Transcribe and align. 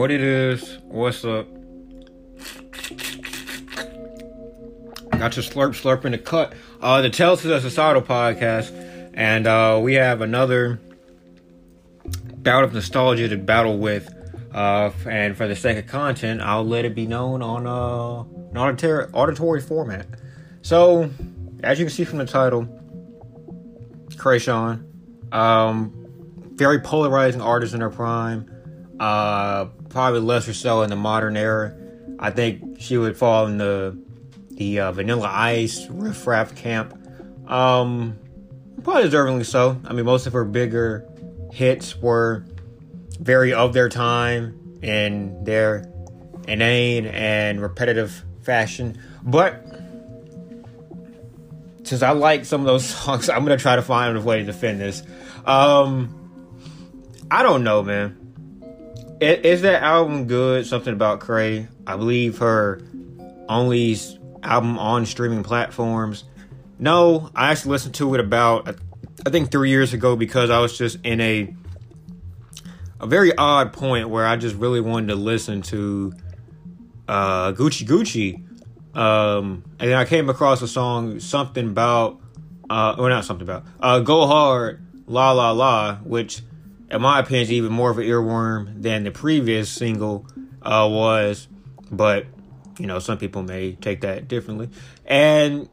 what 0.00 0.10
it 0.10 0.22
is, 0.22 0.78
what's 0.84 1.26
up. 1.26 1.46
Got 5.10 5.36
your 5.36 5.44
slurp 5.44 5.74
slurp 5.78 6.06
in 6.06 6.12
the 6.12 6.18
cut. 6.18 6.54
Uh, 6.80 7.02
the 7.02 7.10
Tales 7.10 7.44
of 7.44 7.50
the 7.50 7.60
Societal 7.60 8.00
podcast, 8.00 8.72
and 9.12 9.46
uh, 9.46 9.78
we 9.82 9.92
have 9.96 10.22
another 10.22 10.80
bout 12.36 12.64
of 12.64 12.72
nostalgia 12.72 13.28
to 13.28 13.36
battle 13.36 13.76
with. 13.76 14.08
Uh, 14.54 14.90
and 15.06 15.36
for 15.36 15.46
the 15.46 15.54
sake 15.54 15.76
of 15.76 15.86
content, 15.86 16.40
I'll 16.40 16.64
let 16.64 16.86
it 16.86 16.94
be 16.94 17.06
known 17.06 17.42
on 17.42 17.66
uh, 17.66 18.20
an 18.52 18.56
auditory, 18.56 19.04
auditory 19.12 19.60
format. 19.60 20.06
So, 20.62 21.10
as 21.62 21.78
you 21.78 21.84
can 21.84 21.92
see 21.92 22.04
from 22.04 22.20
the 22.20 22.24
title, 22.24 22.62
Kreayshawn, 24.12 24.82
um, 25.30 25.92
very 26.54 26.80
polarizing 26.80 27.42
artist 27.42 27.74
in 27.74 27.82
her 27.82 27.90
prime. 27.90 28.49
Uh, 29.00 29.64
probably 29.88 30.20
lesser 30.20 30.52
so 30.52 30.82
in 30.82 30.90
the 30.90 30.96
modern 30.96 31.34
era. 31.34 31.74
I 32.18 32.30
think 32.30 32.80
she 32.80 32.98
would 32.98 33.16
fall 33.16 33.46
in 33.46 33.56
the 33.56 33.98
the 34.50 34.80
uh, 34.80 34.92
Vanilla 34.92 35.30
Ice 35.32 35.86
riffraff 35.88 36.54
camp. 36.54 36.92
Um, 37.50 38.18
probably 38.82 39.08
deservingly 39.08 39.46
so. 39.46 39.80
I 39.86 39.94
mean, 39.94 40.04
most 40.04 40.26
of 40.26 40.34
her 40.34 40.44
bigger 40.44 41.08
hits 41.50 41.96
were 41.96 42.44
very 43.18 43.54
of 43.54 43.72
their 43.72 43.88
time 43.88 44.78
in 44.82 45.44
their 45.44 45.90
inane 46.46 47.06
and 47.06 47.62
repetitive 47.62 48.22
fashion. 48.42 49.00
But 49.22 49.64
since 51.84 52.02
I 52.02 52.10
like 52.10 52.44
some 52.44 52.60
of 52.60 52.66
those 52.66 52.84
songs, 52.94 53.30
I'm 53.30 53.44
gonna 53.44 53.56
try 53.56 53.76
to 53.76 53.82
find 53.82 54.14
a 54.14 54.20
way 54.20 54.40
to 54.40 54.44
defend 54.44 54.78
this. 54.78 55.02
Um, 55.46 56.16
I 57.30 57.42
don't 57.42 57.64
know, 57.64 57.82
man. 57.82 58.19
Is, 59.20 59.62
that 59.62 59.82
album 59.82 60.26
good? 60.26 60.66
Something 60.66 60.94
about 60.94 61.20
Kreay. 61.20 61.68
I 61.86 61.96
believe 61.96 62.38
her 62.38 62.80
only 63.48 63.98
album 64.42 64.78
on 64.78 65.04
streaming 65.04 65.42
platforms. 65.42 66.24
No, 66.78 67.30
I 67.34 67.50
actually 67.50 67.72
listened 67.72 67.94
to 67.96 68.14
it 68.14 68.20
about 68.20 68.76
I 69.26 69.30
think 69.30 69.50
three 69.50 69.68
years 69.68 69.92
ago 69.92 70.16
because 70.16 70.48
I 70.48 70.60
was 70.60 70.76
just 70.78 70.98
in 71.04 71.20
a 71.20 71.54
a 73.00 73.06
very 73.06 73.36
odd 73.36 73.72
point 73.72 74.08
where 74.08 74.26
I 74.26 74.36
just 74.36 74.56
really 74.56 74.80
wanted 74.80 75.08
to 75.08 75.16
listen 75.16 75.62
to 75.62 76.14
uh, 77.08 77.52
Gucci 77.52 77.86
Gucci. 77.86 78.46
Um, 78.96 79.64
and 79.78 79.90
then 79.90 79.96
I 79.98 80.04
came 80.04 80.28
across 80.28 80.62
a 80.62 80.68
song, 80.68 81.20
something 81.20 81.68
about, 81.68 82.20
uh, 82.68 82.96
or 82.98 83.08
not 83.08 83.24
something 83.24 83.46
about, 83.46 83.64
uh, 83.80 84.00
Go 84.00 84.26
Hard, 84.26 84.84
La 85.06 85.32
La 85.32 85.52
La, 85.52 85.96
which, 85.96 86.42
in 86.90 87.02
my 87.02 87.20
opinion, 87.20 87.50
even 87.52 87.72
more 87.72 87.90
of 87.90 87.98
an 87.98 88.04
earworm 88.04 88.82
than 88.82 89.04
the 89.04 89.10
previous 89.10 89.70
single 89.70 90.26
uh, 90.62 90.88
was. 90.90 91.48
But 91.90 92.26
you 92.78 92.86
know, 92.86 92.98
some 92.98 93.18
people 93.18 93.42
may 93.42 93.72
take 93.72 94.00
that 94.00 94.26
differently. 94.28 94.70
And 95.06 95.68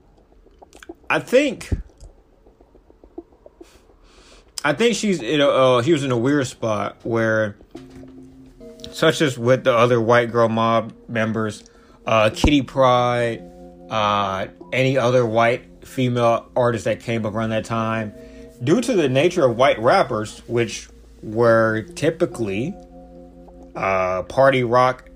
I 1.09 1.19
think 1.19 1.69
I 4.63 4.73
think 4.73 4.95
she's 4.95 5.21
in 5.21 5.41
a 5.41 5.47
uh, 5.47 5.81
he 5.81 5.93
was 5.93 6.03
in 6.03 6.11
a 6.11 6.17
weird 6.17 6.47
spot 6.47 6.97
where 7.03 7.57
such 8.91 9.21
as 9.21 9.37
with 9.37 9.63
the 9.63 9.75
other 9.75 10.01
white 10.01 10.31
girl 10.31 10.49
mob 10.49 10.93
members, 11.07 11.63
uh, 12.05 12.29
Kitty 12.33 12.63
Pryde, 12.63 13.43
uh, 13.89 14.47
any 14.73 14.97
other 14.97 15.25
white 15.25 15.85
female 15.85 16.49
artist 16.55 16.85
that 16.85 16.99
came 16.99 17.25
up 17.25 17.33
around 17.33 17.51
that 17.51 17.65
time, 17.65 18.13
due 18.63 18.81
to 18.81 18.93
the 18.93 19.07
nature 19.07 19.45
of 19.45 19.55
white 19.55 19.79
rappers, 19.79 20.39
which 20.47 20.89
were 21.21 21.83
typically 21.95 22.75
uh, 23.75 24.23
party 24.23 24.63
rock, 24.63 25.09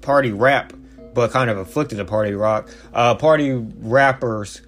party 0.00 0.32
rap 0.32 0.72
but 1.16 1.30
kind 1.30 1.48
of 1.48 1.56
afflicted 1.56 1.96
to 1.96 2.04
party 2.04 2.34
rock. 2.34 2.68
Uh, 2.92 3.14
party 3.14 3.52
rappers, 3.54 4.60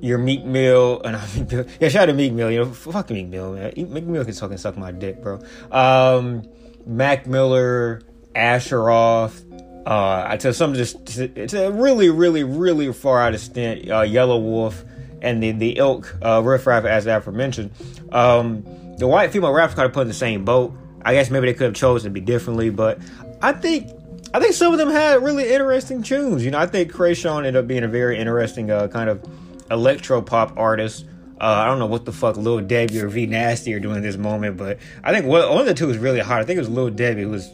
your 0.00 0.16
Meek 0.16 0.44
Mill, 0.44 1.02
and 1.04 1.16
I 1.16 1.26
mean, 1.34 1.68
yeah, 1.80 1.88
shout 1.88 2.04
out 2.04 2.06
to 2.06 2.12
Meek 2.14 2.32
Mill. 2.32 2.50
You 2.50 2.58
know, 2.60 2.72
fuck 2.72 3.10
Meek 3.10 3.26
Mill, 3.26 3.52
man. 3.52 3.72
Meek 3.76 4.04
Mill 4.04 4.24
can 4.24 4.32
fucking 4.32 4.58
suck 4.58 4.78
my 4.78 4.92
dick, 4.92 5.20
bro. 5.20 5.40
Um, 5.72 6.48
Mac 6.86 7.26
Miller, 7.26 8.00
Asher 8.34 8.84
Roth. 8.84 9.44
Uh, 9.84 10.36
tell 10.36 10.52
some 10.52 10.74
just 10.74 11.18
it's 11.18 11.52
a 11.52 11.72
really, 11.72 12.10
really, 12.10 12.44
really 12.44 12.92
far 12.92 13.20
out 13.20 13.34
of 13.34 13.40
stint. 13.40 13.90
Uh, 13.90 14.02
Yelawolf 14.02 14.86
and 15.20 15.42
the 15.42 15.50
the 15.50 15.78
ilk 15.78 16.14
uh, 16.24 16.40
riff 16.44 16.64
raff 16.66 16.84
as 16.84 17.06
aforementioned. 17.06 17.72
Um, 18.12 18.64
the 18.98 19.06
white 19.06 19.32
female 19.32 19.52
rappers 19.52 19.74
kind 19.74 19.86
of 19.86 19.92
put 19.92 20.02
in 20.02 20.08
the 20.08 20.14
same 20.14 20.44
boat. 20.44 20.74
I 21.02 21.14
guess 21.14 21.30
maybe 21.30 21.46
they 21.46 21.54
could 21.54 21.66
have 21.66 21.74
chosen 21.74 22.10
to 22.10 22.12
be 22.12 22.20
differently, 22.20 22.70
but 22.70 22.98
I 23.40 23.52
think 23.52 23.90
I 24.34 24.40
think 24.40 24.54
some 24.54 24.72
of 24.72 24.78
them 24.78 24.90
had 24.90 25.22
really 25.22 25.50
interesting 25.50 26.02
tunes. 26.02 26.44
You 26.44 26.50
know, 26.50 26.58
I 26.58 26.66
think 26.66 26.92
Kreayshawn 26.92 27.38
ended 27.38 27.56
up 27.56 27.66
being 27.66 27.84
a 27.84 27.88
very 27.88 28.18
interesting 28.18 28.70
uh, 28.70 28.88
kind 28.88 29.08
of 29.08 29.24
electro 29.70 30.20
pop 30.20 30.58
artist. 30.58 31.06
Uh, 31.40 31.44
I 31.44 31.66
don't 31.66 31.78
know 31.78 31.86
what 31.86 32.04
the 32.04 32.12
fuck 32.12 32.36
Lil 32.36 32.60
Debbie 32.60 33.00
or 33.00 33.08
V 33.08 33.26
Nasty 33.26 33.72
are 33.72 33.80
doing 33.80 33.96
at 33.96 34.02
this 34.02 34.16
moment, 34.16 34.56
but 34.56 34.78
I 35.04 35.12
think 35.12 35.24
one, 35.26 35.48
one 35.48 35.60
of 35.60 35.66
the 35.66 35.74
two 35.74 35.86
was 35.86 35.96
really 35.96 36.20
hot. 36.20 36.40
I 36.40 36.44
think 36.44 36.56
it 36.56 36.60
was 36.60 36.68
Lil 36.68 36.90
Debbie. 36.90 37.22
It 37.22 37.26
was, 37.26 37.48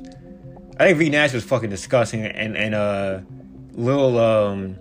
I 0.80 0.86
think 0.86 0.98
V 0.98 1.10
Nasty 1.10 1.36
was 1.36 1.44
fucking 1.44 1.70
disgusting, 1.70 2.22
and 2.24 2.56
and 2.56 2.74
uh, 2.74 3.20
Lil 3.74 4.18
um, 4.18 4.76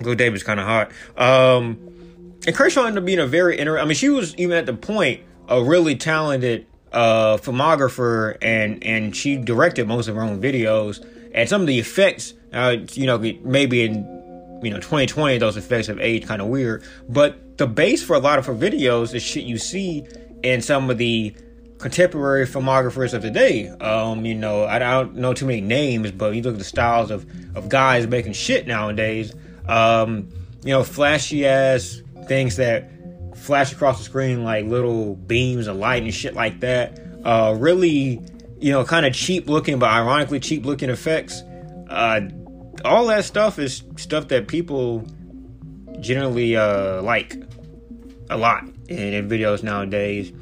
Lil 0.00 0.14
Debbie 0.14 0.30
was 0.30 0.44
kind 0.44 0.60
of 0.60 0.66
hot. 0.66 0.92
Um, 1.18 2.03
and 2.46 2.54
Kreayshawn 2.54 2.86
ended 2.88 2.98
up 2.98 3.06
being 3.06 3.18
a 3.18 3.26
very 3.26 3.58
inter. 3.58 3.78
I 3.78 3.84
mean, 3.84 3.94
she 3.94 4.08
was 4.08 4.34
even 4.36 4.56
at 4.56 4.66
the 4.66 4.74
point 4.74 5.22
a 5.48 5.62
really 5.62 5.96
talented 5.96 6.66
uh, 6.92 7.36
filmographer, 7.38 8.36
and 8.42 8.82
and 8.84 9.14
she 9.14 9.36
directed 9.36 9.88
most 9.88 10.08
of 10.08 10.16
her 10.16 10.22
own 10.22 10.40
videos. 10.40 11.04
And 11.34 11.48
some 11.48 11.62
of 11.62 11.66
the 11.66 11.78
effects, 11.78 12.34
uh, 12.52 12.76
you 12.92 13.06
know, 13.06 13.18
maybe 13.18 13.84
in 13.84 13.94
you 14.62 14.70
know 14.70 14.76
2020, 14.76 15.38
those 15.38 15.56
effects 15.56 15.88
have 15.88 15.98
aged 16.00 16.26
kind 16.26 16.40
of 16.40 16.48
weird. 16.48 16.84
But 17.08 17.58
the 17.58 17.66
base 17.66 18.02
for 18.02 18.14
a 18.14 18.20
lot 18.20 18.38
of 18.38 18.46
her 18.46 18.54
videos 18.54 19.14
is 19.14 19.22
shit 19.22 19.44
you 19.44 19.58
see 19.58 20.06
in 20.42 20.60
some 20.60 20.90
of 20.90 20.98
the 20.98 21.34
contemporary 21.78 22.46
filmographers 22.46 23.14
of 23.14 23.22
today. 23.22 23.68
Um, 23.68 24.24
you 24.24 24.34
know, 24.34 24.64
I 24.64 24.78
don't 24.78 25.16
know 25.16 25.34
too 25.34 25.46
many 25.46 25.60
names, 25.60 26.12
but 26.12 26.34
you 26.34 26.42
look 26.42 26.54
at 26.54 26.58
the 26.58 26.64
styles 26.64 27.10
of 27.10 27.26
of 27.56 27.68
guys 27.68 28.06
making 28.06 28.34
shit 28.34 28.66
nowadays. 28.66 29.34
Um, 29.66 30.28
you 30.62 30.70
know, 30.70 30.84
flashy 30.84 31.46
ass 31.46 32.00
things 32.26 32.56
that 32.56 32.90
flash 33.36 33.72
across 33.72 33.98
the 33.98 34.04
screen 34.04 34.44
like 34.44 34.64
little 34.66 35.16
beams 35.16 35.66
of 35.66 35.76
light 35.76 36.02
and 36.02 36.14
shit 36.14 36.34
like 36.34 36.60
that. 36.60 36.98
Uh, 37.24 37.54
really, 37.58 38.20
you 38.58 38.72
know, 38.72 38.84
kind 38.84 39.06
of 39.06 39.14
cheap 39.14 39.48
looking, 39.48 39.78
but 39.78 39.90
ironically 39.90 40.40
cheap 40.40 40.64
looking 40.64 40.90
effects. 40.90 41.42
Uh, 41.88 42.22
all 42.84 43.06
that 43.06 43.24
stuff 43.24 43.58
is 43.58 43.82
stuff 43.96 44.28
that 44.28 44.48
people 44.48 45.06
generally 46.00 46.56
uh, 46.56 47.02
like 47.02 47.36
a 48.30 48.36
lot 48.36 48.64
in, 48.88 49.14
in 49.14 49.28
videos 49.28 49.62
nowadays. 49.62 50.32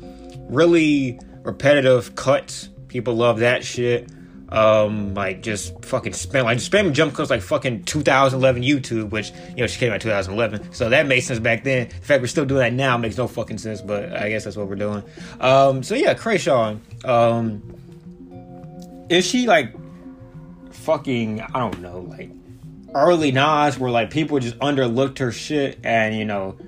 Really 0.48 1.18
repetitive 1.42 2.14
cuts. 2.14 2.68
People 2.88 3.14
love 3.14 3.38
that 3.38 3.64
shit 3.64 4.10
um, 4.52 5.14
like 5.14 5.40
just 5.40 5.82
fucking 5.82 6.12
spam, 6.12 6.44
like 6.44 6.58
spam 6.58 6.92
jump 6.92 7.14
cuts 7.14 7.30
like 7.30 7.40
fucking 7.40 7.84
2011 7.84 8.62
YouTube, 8.62 9.08
which 9.10 9.32
you 9.50 9.56
know 9.56 9.66
she 9.66 9.78
came 9.78 9.92
out 9.92 10.02
2011, 10.02 10.72
so 10.74 10.90
that 10.90 11.06
made 11.06 11.20
sense 11.20 11.40
back 11.40 11.64
then. 11.64 11.86
In 11.86 11.90
fact, 12.02 12.20
we're 12.20 12.26
still 12.26 12.44
doing 12.44 12.60
that 12.60 12.72
now 12.74 12.98
makes 12.98 13.16
no 13.16 13.26
fucking 13.26 13.56
sense, 13.56 13.80
but 13.80 14.12
I 14.14 14.28
guess 14.28 14.44
that's 14.44 14.56
what 14.56 14.68
we're 14.68 14.76
doing. 14.76 15.02
Um, 15.40 15.82
so 15.82 15.94
yeah, 15.94 16.12
Kreayshawn, 16.12 16.80
um, 17.08 17.62
is 19.08 19.26
she 19.26 19.46
like 19.46 19.74
fucking 20.70 21.40
I 21.40 21.58
don't 21.58 21.80
know, 21.80 22.00
like 22.00 22.30
early 22.94 23.32
Nas, 23.32 23.78
where 23.78 23.90
like 23.90 24.10
people 24.10 24.38
just 24.38 24.58
underlooked 24.58 25.18
her 25.18 25.32
shit 25.32 25.78
and 25.82 26.14
you 26.14 26.26
know 26.26 26.58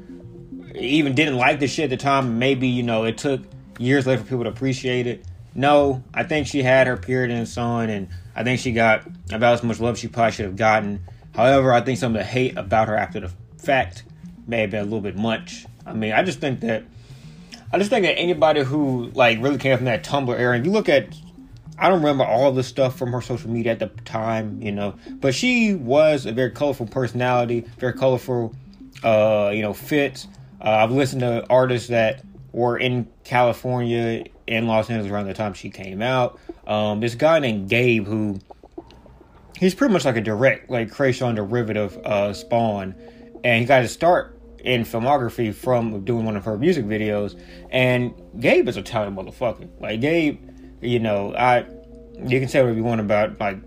even 0.75 1.15
didn't 1.15 1.37
like 1.37 1.61
the 1.61 1.69
shit 1.69 1.85
at 1.85 1.91
the 1.91 2.03
time. 2.03 2.39
Maybe 2.39 2.67
you 2.67 2.83
know 2.83 3.05
it 3.05 3.19
took 3.19 3.43
years 3.79 4.07
later 4.07 4.23
for 4.23 4.29
people 4.29 4.45
to 4.45 4.51
appreciate 4.51 5.07
it. 5.07 5.27
No, 5.55 6.03
I 6.13 6.25
think 6.25 6.47
she 6.47 6.63
had 6.63 6.87
her 6.87 6.97
period 6.97 7.31
and 7.31 7.49
so 7.49 7.63
on, 7.63 7.91
and 7.91 8.09
I 8.35 8.43
think 8.43 8.61
she 8.61 8.73
got 8.73 9.07
about 9.33 9.55
as 9.55 9.63
much 9.63 9.81
love 9.81 9.99
she 9.99 10.09
probably 10.09 10.33
should 10.33 10.47
have 10.47 10.57
gotten. 10.57 11.05
However, 11.35 11.73
I 11.73 11.81
think 11.81 11.99
some 11.99 12.15
of 12.15 12.19
the 12.19 12.25
hate 12.25 12.57
about 12.57 12.89
her 12.89 12.97
after 12.97 13.21
the 13.21 13.31
fact 13.59 14.05
may 14.47 14.61
have 14.61 14.71
been 14.71 14.81
a 14.81 14.85
little 14.85 15.01
bit 15.01 15.17
much. 15.17 15.67
I 15.87 15.93
mean, 15.93 16.13
I 16.13 16.23
just 16.23 16.41
think 16.41 16.61
that 16.61 16.85
I 17.73 17.79
just 17.79 17.91
think 17.91 18.05
that 18.05 18.19
anybody 18.19 18.63
who 18.63 19.11
like 19.15 19.41
really 19.41 19.59
came 19.59 19.77
from 19.77 19.87
that 19.87 20.05
Tumblr 20.05 20.39
era, 20.39 20.57
and 20.57 20.65
you 20.65 20.73
look 20.73 20.89
at 20.89 21.09
I 21.79 21.89
don't 21.89 21.99
remember 21.99 22.25
all 22.25 22.53
the 22.53 22.63
stuff 22.63 22.97
from 22.97 23.13
her 23.13 23.21
social 23.21 23.51
media 23.51 23.73
at 23.73 23.81
the 23.81 23.89
time, 24.05 24.63
you 24.63 24.71
know, 24.71 24.95
but 25.17 25.35
she 25.35 25.75
was 25.75 26.25
a 26.25 26.33
very 26.33 26.51
colorful 26.51 26.87
personality, 26.87 27.65
very 27.79 27.93
colorful, 27.93 28.55
uh, 29.03 29.51
you 29.53 29.63
know, 29.63 29.73
fit. 29.73 30.27
Uh, 30.61 30.71
I've 30.71 30.93
listened 30.93 31.23
to 31.23 31.45
artists 31.51 31.89
that 31.89 32.23
were 32.53 32.79
in 32.79 33.09
California 33.25 34.25
in 34.47 34.67
Los 34.67 34.91
Angeles 34.91 35.11
around 35.11 35.27
the 35.27 35.35
time 35.35 35.55
she 35.55 35.71
came 35.71 36.03
out. 36.03 36.39
Um, 36.67 37.01
this 37.01 37.15
guy 37.15 37.39
named 37.39 37.69
Gabe 37.69 38.07
who 38.07 38.39
he's 39.57 39.75
pretty 39.75 39.93
much 39.93 40.05
like 40.05 40.17
a 40.17 40.21
direct 40.21 40.71
like 40.71 40.91
Kreayshawn 40.91 41.37
derivative 41.37 41.97
uh, 42.05 42.33
Spawn, 42.33 42.95
and 43.43 43.61
he 43.61 43.67
got 43.67 43.83
his 43.83 43.93
start 43.93 44.39
in 44.61 44.83
filmography 44.83 45.55
from 45.55 46.05
doing 46.05 46.25
one 46.25 46.37
of 46.37 46.45
her 46.47 46.57
music 46.57 46.87
videos. 46.87 47.39
And 47.71 48.15
Gabe 48.41 48.69
is 48.69 48.77
a 48.77 48.83
talented 48.83 49.27
motherfucker. 49.27 49.69
Like 49.81 50.01
Gabe, 50.01 50.41
you 50.81 50.99
know, 50.99 51.35
I 51.35 51.67
you 52.19 52.41
can 52.41 52.49
say 52.49 52.61
whatever 52.61 52.77
you 52.77 52.85
want 52.85 53.01
about 53.01 53.41
like 53.41 53.59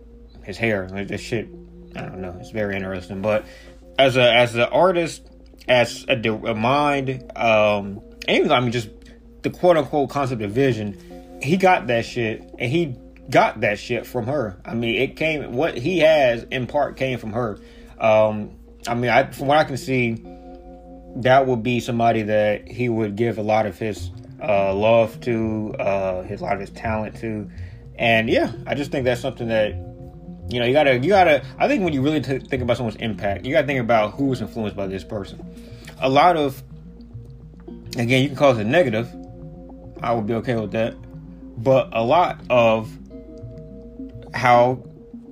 his 0.43 0.57
hair, 0.57 0.87
like 0.89 1.07
this 1.07 1.21
shit. 1.21 1.47
I 1.95 2.01
don't 2.01 2.21
know. 2.21 2.35
It's 2.39 2.51
very 2.51 2.75
interesting, 2.75 3.21
but 3.21 3.45
as 3.97 4.17
a 4.17 4.33
as 4.33 4.55
an 4.55 4.61
artist, 4.61 5.27
as 5.67 6.05
a, 6.07 6.15
a 6.15 6.55
mind, 6.55 7.31
um, 7.35 8.01
even 8.27 8.51
I 8.51 8.59
mean 8.59 8.71
just 8.71 8.89
the 9.47 9.57
quote 9.57 9.77
unquote 9.77 10.09
concept 10.09 10.41
of 10.41 10.51
vision, 10.51 11.39
he 11.41 11.57
got 11.57 11.87
that 11.87 12.05
shit, 12.05 12.41
and 12.59 12.71
he 12.71 12.95
got 13.29 13.61
that 13.61 13.79
shit 13.79 14.05
from 14.05 14.25
her. 14.27 14.59
I 14.65 14.73
mean, 14.73 14.95
it 14.95 15.15
came 15.15 15.53
what 15.53 15.77
he 15.77 15.99
has 15.99 16.43
in 16.43 16.67
part 16.67 16.97
came 16.97 17.19
from 17.19 17.33
her. 17.33 17.59
Um, 17.99 18.51
I 18.87 18.93
mean, 18.93 19.09
I, 19.09 19.31
from 19.31 19.47
what 19.47 19.57
I 19.57 19.63
can 19.63 19.77
see, 19.77 20.23
that 21.17 21.47
would 21.47 21.63
be 21.63 21.79
somebody 21.79 22.23
that 22.23 22.67
he 22.67 22.89
would 22.89 23.15
give 23.15 23.37
a 23.37 23.41
lot 23.41 23.65
of 23.65 23.77
his 23.77 24.11
uh, 24.41 24.73
love 24.73 25.19
to, 25.21 25.73
uh, 25.79 26.23
his 26.23 26.41
a 26.41 26.43
lot 26.43 26.53
of 26.53 26.59
his 26.59 26.69
talent 26.69 27.17
to, 27.17 27.49
and 27.95 28.29
yeah, 28.29 28.51
I 28.65 28.75
just 28.75 28.91
think 28.91 29.05
that's 29.05 29.21
something 29.21 29.47
that 29.47 29.71
you 30.49 30.59
know 30.59 30.65
you 30.65 30.73
gotta 30.73 30.95
you 30.95 31.09
gotta. 31.09 31.43
I 31.57 31.67
think 31.67 31.83
when 31.83 31.93
you 31.93 32.01
really 32.01 32.21
t- 32.21 32.39
think 32.39 32.61
about 32.61 32.77
someone's 32.77 32.97
impact, 32.97 33.45
you 33.45 33.51
gotta 33.51 33.67
think 33.67 33.79
about 33.79 34.13
who 34.13 34.25
was 34.25 34.41
influenced 34.41 34.75
by 34.75 34.87
this 34.87 35.03
person. 35.03 35.43
A 35.99 36.09
lot 36.09 36.37
of, 36.37 36.61
again, 37.97 38.21
you 38.21 38.27
can 38.29 38.37
call 38.37 38.51
it 38.51 38.61
a 38.61 38.63
negative. 38.63 39.11
I 40.01 40.13
would 40.13 40.27
be 40.27 40.33
okay 40.35 40.55
with 40.55 40.71
that, 40.71 40.95
but 41.57 41.89
a 41.91 42.03
lot 42.03 42.41
of 42.49 42.91
how 44.33 44.83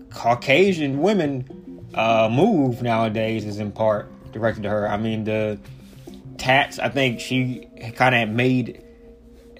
Caucasian 0.10 1.02
women 1.02 1.88
uh, 1.94 2.30
move 2.32 2.82
nowadays 2.82 3.46
is 3.46 3.60
in 3.60 3.72
part 3.72 4.10
directed 4.32 4.64
to 4.64 4.70
her. 4.70 4.90
I 4.90 4.98
mean, 4.98 5.24
the 5.24 5.60
tats, 6.38 6.80
I 6.80 6.90
think 6.90 7.20
she 7.20 7.68
kind 7.96 8.16
of 8.16 8.30
made, 8.30 8.84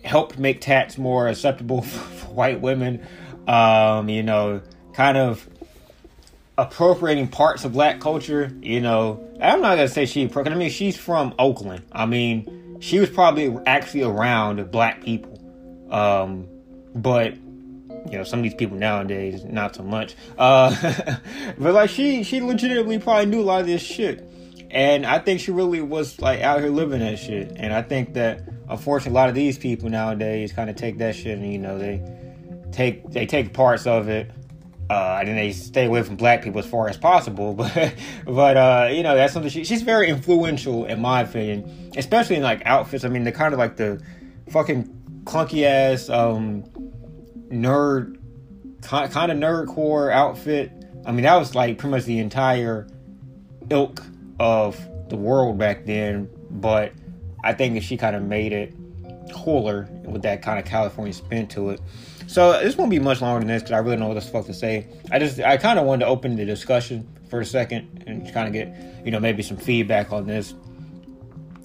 helped 0.04 0.38
make 0.38 0.62
tats 0.62 0.98
more 0.98 1.28
acceptable 1.28 1.82
for 1.84 2.28
white 2.28 2.62
women. 2.62 3.06
Um, 3.48 4.10
you 4.10 4.24
know, 4.24 4.62
kind 4.94 5.18
of 5.18 5.48
appropriating 6.58 7.28
parts 7.28 7.64
of 7.64 7.74
black 7.74 8.00
culture. 8.00 8.52
You 8.62 8.82
know, 8.82 9.24
I'm 9.42 9.62
not 9.62 9.76
gonna 9.76 9.88
say 9.88 10.06
she. 10.06 10.30
I 10.34 10.56
mean, 10.56 10.70
she's 10.70 10.98
from 10.98 11.36
Oakland. 11.38 11.86
I 11.92 12.06
mean, 12.06 12.65
she 12.80 13.00
was 13.00 13.10
probably 13.10 13.56
actually 13.66 14.04
around 14.04 14.72
black 14.72 15.04
people. 15.04 15.42
Um, 15.92 16.48
but 16.94 17.36
you 18.10 18.18
know 18.18 18.24
some 18.24 18.40
of 18.40 18.44
these 18.44 18.54
people 18.54 18.78
nowadays 18.78 19.44
not 19.44 19.76
so 19.76 19.84
much. 19.84 20.16
Uh 20.38 21.18
but 21.58 21.74
like 21.74 21.90
she 21.90 22.24
she 22.24 22.42
legitimately 22.42 23.00
probably 23.00 23.26
knew 23.26 23.42
a 23.42 23.44
lot 23.44 23.62
of 23.62 23.68
this 23.68 23.82
shit. 23.82 24.30
And 24.72 25.06
i 25.06 25.20
think 25.20 25.40
she 25.40 25.52
really 25.52 25.82
was 25.82 26.20
like 26.20 26.42
out 26.42 26.60
here 26.60 26.70
living 26.70 27.00
that 27.00 27.18
shit. 27.20 27.54
And 27.56 27.74
i 27.74 27.82
think 27.82 28.14
that 28.14 28.42
unfortunately 28.70 29.18
a 29.18 29.22
lot 29.22 29.30
of 29.30 29.36
these 29.36 29.58
people 29.58 29.90
nowadays 29.90 30.54
kind 30.54 30.70
of 30.70 30.76
take 30.76 30.98
that 31.00 31.16
shit 31.16 31.38
and 31.38 31.52
you 31.52 31.60
know 31.60 31.78
they 31.78 32.02
take 32.72 33.10
they 33.12 33.26
take 33.26 33.54
parts 33.54 33.88
of 33.88 34.10
it 34.10 34.30
uh, 34.90 35.24
and 35.26 35.38
they 35.38 35.52
stay 35.52 35.86
away 35.86 36.04
from 36.04 36.16
black 36.16 36.44
people 36.44 36.60
as 36.60 36.66
far 36.66 36.88
as 36.88 36.98
possible. 36.98 37.54
But, 37.76 37.96
but 38.26 38.58
uh, 38.58 38.90
you 38.92 39.04
know, 39.04 39.16
that's 39.16 39.34
something 39.34 39.50
she, 39.50 39.64
she's 39.64 39.82
very 39.82 40.10
influential 40.10 40.86
in 40.86 41.02
my 41.02 41.22
opinion, 41.22 41.92
especially 41.98 42.36
in 42.36 42.44
like 42.44 42.62
outfits. 42.66 43.04
I 43.04 43.10
mean, 43.10 43.24
they're 43.24 43.34
kind 43.34 43.54
of 43.54 43.60
like 43.60 43.78
the 43.78 44.02
fucking 44.50 45.24
clunky 45.24 45.64
ass 45.64 46.10
um, 46.10 46.64
nerd, 47.50 48.18
kind 48.82 49.32
of 49.32 49.38
nerdcore 49.38 50.12
outfit. 50.12 50.72
I 51.06 51.12
mean, 51.12 51.24
that 51.24 51.36
was 51.36 51.56
like 51.56 51.78
pretty 51.78 51.92
much 51.92 52.06
the 52.06 52.20
entire 52.20 52.88
ilk 53.70 54.04
of 54.40 54.80
the 55.10 55.16
world 55.16 55.58
back 55.58 55.86
then. 55.86 56.30
But 56.50 56.94
I 57.44 57.54
think 57.54 57.76
that 57.76 57.84
she 57.84 57.98
kind 57.98 58.16
of 58.16 58.24
made 58.24 58.54
it 58.54 58.74
cooler 59.34 59.88
with 60.04 60.22
that 60.24 60.42
kind 60.42 60.60
of 60.60 60.66
California 60.66 61.14
spin 61.14 61.48
to 61.48 61.72
it. 61.72 61.82
So 62.28 62.54
this 62.64 62.76
won't 62.76 62.90
be 62.90 63.00
much 63.00 63.22
longer 63.22 63.40
than 63.40 63.48
this 63.48 63.62
because 63.62 63.74
I 63.74 63.78
really 63.78 63.98
don't 63.98 64.02
know 64.02 64.14
what 64.14 64.24
the 64.24 64.30
fuck 64.30 64.46
to 64.48 64.54
say. 64.54 64.88
I 65.12 65.20
just 65.20 65.40
I 65.40 65.58
kind 65.58 65.78
of 65.78 65.86
wanted 65.86 66.06
to 66.06 66.12
open 66.12 66.36
the 66.36 66.46
discussion 66.46 67.08
for 67.30 67.40
a 67.40 67.46
second 67.46 68.04
and 68.08 68.32
kind 68.34 68.48
of 68.48 68.54
get 68.54 69.06
you 69.06 69.12
know 69.12 69.20
maybe 69.20 69.44
some 69.44 69.58
feedback 69.58 70.12
on 70.12 70.26
this. 70.26 70.54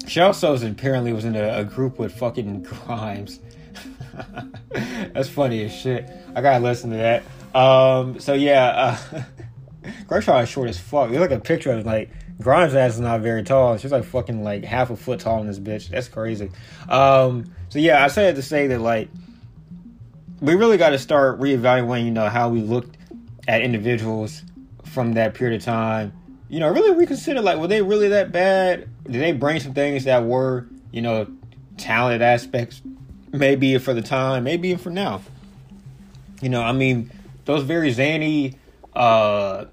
She 0.07 0.21
also 0.21 0.57
apparently 0.57 1.13
was 1.13 1.25
in 1.25 1.37
a, 1.37 1.59
a 1.59 1.65
group 1.65 1.99
with 1.99 2.13
fucking 2.13 2.63
Grimes. 2.87 3.41
That's 4.71 5.29
funny 5.29 5.65
as 5.65 5.73
shit. 5.73 6.11
I 6.35 6.43
gotta 6.43 6.63
listen 6.63 6.91
to 6.91 6.97
that. 6.97 7.23
Um, 7.55 8.21
so 8.21 8.35
yeah, 8.35 8.99
uh, 9.13 9.23
Kreayshawn 10.09 10.43
is 10.43 10.49
short 10.49 10.69
as 10.69 10.79
fuck. 10.79 11.11
You 11.11 11.19
look 11.21 11.31
at 11.31 11.39
a 11.39 11.41
picture 11.41 11.73
of 11.73 11.87
like 11.87 12.11
Grimes' 12.41 12.75
ass 12.75 12.95
is 12.95 13.01
not 13.01 13.21
very 13.21 13.43
tall. 13.43 13.77
She's 13.77 13.93
like 13.93 14.05
fucking 14.05 14.43
like 14.43 14.65
half 14.65 14.91
a 14.91 14.97
foot 14.97 15.21
tall 15.21 15.41
in 15.41 15.47
this 15.47 15.59
bitch. 15.59 15.89
That's 15.89 16.09
crazy. 16.09 16.51
Um, 16.89 17.53
so 17.69 17.79
yeah, 17.79 18.05
I 18.05 18.09
said 18.09 18.37
to 18.37 18.43
say 18.43 18.67
that 18.69 18.81
like 18.81 19.09
we 20.41 20.55
really 20.55 20.79
got 20.79 20.91
to 20.91 20.99
start 20.99 21.39
reevaluating, 21.41 22.07
you 22.07 22.11
know, 22.11 22.29
how 22.29 22.49
we 22.49 22.63
looked 22.63 22.97
at 23.47 23.63
individuals 23.63 24.43
from 24.85 25.15
that 25.15 25.35
period 25.35 25.61
of 25.61 25.65
time. 25.65 26.13
You 26.49 26.61
know, 26.61 26.69
really 26.69 26.97
reconsider 26.97 27.43
like 27.43 27.59
were 27.59 27.69
they 27.69 27.83
really 27.83 28.09
that 28.09 28.33
bad? 28.33 28.89
Did 29.05 29.21
they 29.21 29.33
bring 29.33 29.61
some 29.61 29.75
things 29.75 30.05
that 30.05 30.25
were, 30.25 30.67
you 30.91 31.03
know, 31.03 31.27
talented 31.77 32.23
aspects 32.23 32.83
maybe 33.33 33.79
for 33.79 33.95
the 33.95 34.03
time, 34.03 34.45
maybe 34.45 34.75
for 34.77 34.91
now. 34.91 35.23
You 36.41 36.49
know, 36.49 36.63
I 36.63 36.73
mean, 36.73 37.11
those 37.45 37.63
very 37.65 37.91
zany, 37.91 38.57
uh, 38.95 39.67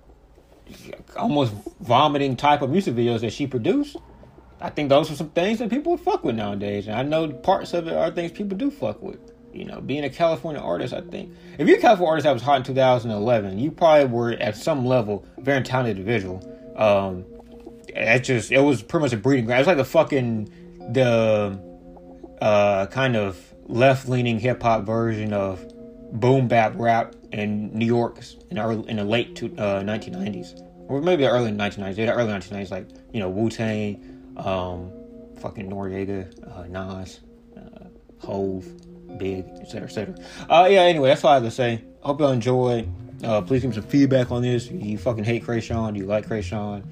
almost 1.15 1.53
vomiting 1.81 2.35
type 2.35 2.61
of 2.61 2.69
music 2.69 2.95
videos 2.95 3.21
that 3.21 3.33
she 3.33 3.47
produced, 3.47 3.97
I 4.59 4.69
think 4.69 4.89
those 4.89 5.11
are 5.11 5.15
some 5.15 5.29
things 5.29 5.59
that 5.59 5.69
people 5.69 5.93
would 5.93 6.01
fuck 6.01 6.23
with 6.23 6.35
nowadays. 6.35 6.87
And 6.87 6.95
I 6.95 7.03
know 7.03 7.29
parts 7.29 7.73
of 7.73 7.87
it 7.87 7.93
are 7.93 8.11
things 8.11 8.31
people 8.31 8.57
do 8.57 8.71
fuck 8.71 9.01
with. 9.01 9.19
You 9.53 9.65
know, 9.65 9.81
being 9.81 10.03
a 10.03 10.09
California 10.09 10.61
artist, 10.61 10.93
I 10.93 11.01
think 11.01 11.33
if 11.57 11.67
you're 11.67 11.77
a 11.77 11.81
California 11.81 12.09
artist 12.09 12.23
that 12.25 12.33
was 12.33 12.41
hot 12.43 12.57
in 12.57 12.63
2011, 12.63 13.57
you 13.57 13.71
probably 13.71 14.05
were 14.05 14.31
at 14.33 14.55
some 14.55 14.85
level 14.85 15.25
very 15.39 15.63
talented 15.63 15.97
individual. 15.97 16.43
Um, 16.75 17.25
it 17.87 18.19
just 18.19 18.51
it 18.51 18.59
was 18.59 18.83
pretty 18.83 19.05
much 19.05 19.13
a 19.13 19.17
breeding 19.17 19.45
ground. 19.45 19.59
It 19.59 19.61
was 19.61 19.67
like 19.67 19.77
the 19.77 19.85
fucking 19.85 20.51
the 20.93 21.59
uh, 22.41 22.85
kind 22.87 23.15
of 23.15 23.41
left 23.65 24.07
leaning 24.07 24.39
hip 24.39 24.61
hop 24.61 24.85
version 24.85 25.33
of 25.33 25.65
boom 26.11 26.47
bap 26.47 26.73
rap 26.75 27.15
in 27.31 27.77
New 27.77 27.85
York 27.85 28.19
in 28.49 28.59
early, 28.59 28.87
in 28.89 28.97
the 28.97 29.03
late 29.03 29.35
to, 29.37 29.45
uh, 29.57 29.83
1990s, 29.83 30.61
or 30.87 31.01
maybe 31.01 31.25
early 31.25 31.51
1990s. 31.51 31.95
The 31.95 32.13
early 32.13 32.31
1990s, 32.31 32.71
like 32.71 32.87
you 33.13 33.19
know 33.19 33.29
Wu 33.29 33.49
Tang, 33.49 34.33
um, 34.37 34.91
fucking 35.39 35.69
Noreaga, 35.69 36.27
uh, 36.57 36.67
Nas, 36.67 37.19
uh, 37.55 37.85
Hove, 38.19 38.65
Big, 39.17 39.45
etc., 39.61 39.87
etc. 39.87 40.15
Uh, 40.49 40.67
yeah. 40.69 40.81
Anyway, 40.81 41.09
that's 41.09 41.23
all 41.23 41.31
I 41.31 41.35
have 41.35 41.43
to 41.43 41.51
say. 41.51 41.83
Hope 42.01 42.19
y'all 42.19 42.31
enjoyed. 42.31 42.89
Uh, 43.23 43.41
please 43.41 43.61
give 43.61 43.71
me 43.71 43.75
some 43.75 43.83
feedback 43.83 44.31
on 44.31 44.41
this. 44.43 44.69
You 44.69 44.97
fucking 44.97 45.23
hate 45.23 45.43
Kreayshawn? 45.43 45.93
Do 45.93 45.99
you 45.99 46.05
like 46.05 46.27
Kreayshawn? 46.27 46.83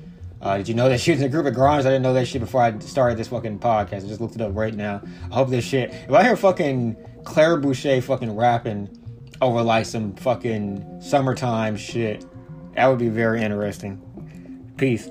Uh, 0.41 0.57
did 0.57 0.67
you 0.67 0.73
know 0.73 0.89
that 0.89 0.99
she 1.01 1.11
was 1.11 1.21
in 1.21 1.27
a 1.27 1.29
group 1.29 1.45
of 1.45 1.53
Grimes? 1.53 1.85
I 1.85 1.89
didn't 1.89 2.03
know 2.03 2.13
that 2.13 2.25
shit 2.25 2.41
before 2.41 2.61
I 2.61 2.77
started 2.79 3.17
this 3.17 3.27
fucking 3.27 3.59
podcast. 3.59 4.05
I 4.05 4.07
just 4.07 4.21
looked 4.21 4.35
it 4.35 4.41
up 4.41 4.55
right 4.55 4.73
now. 4.73 5.01
I 5.31 5.35
hope 5.35 5.49
this 5.49 5.65
shit. 5.65 5.91
If 5.91 6.11
I 6.11 6.23
hear 6.23 6.35
fucking 6.35 6.95
Claire 7.23 7.57
Boucher 7.57 8.01
fucking 8.01 8.35
rapping 8.35 8.89
over 9.41 9.61
like 9.61 9.85
some 9.85 10.13
fucking 10.15 11.01
summertime 11.01 11.75
shit, 11.77 12.25
that 12.75 12.87
would 12.87 12.99
be 12.99 13.09
very 13.09 13.41
interesting. 13.41 14.01
Peace. 14.77 15.09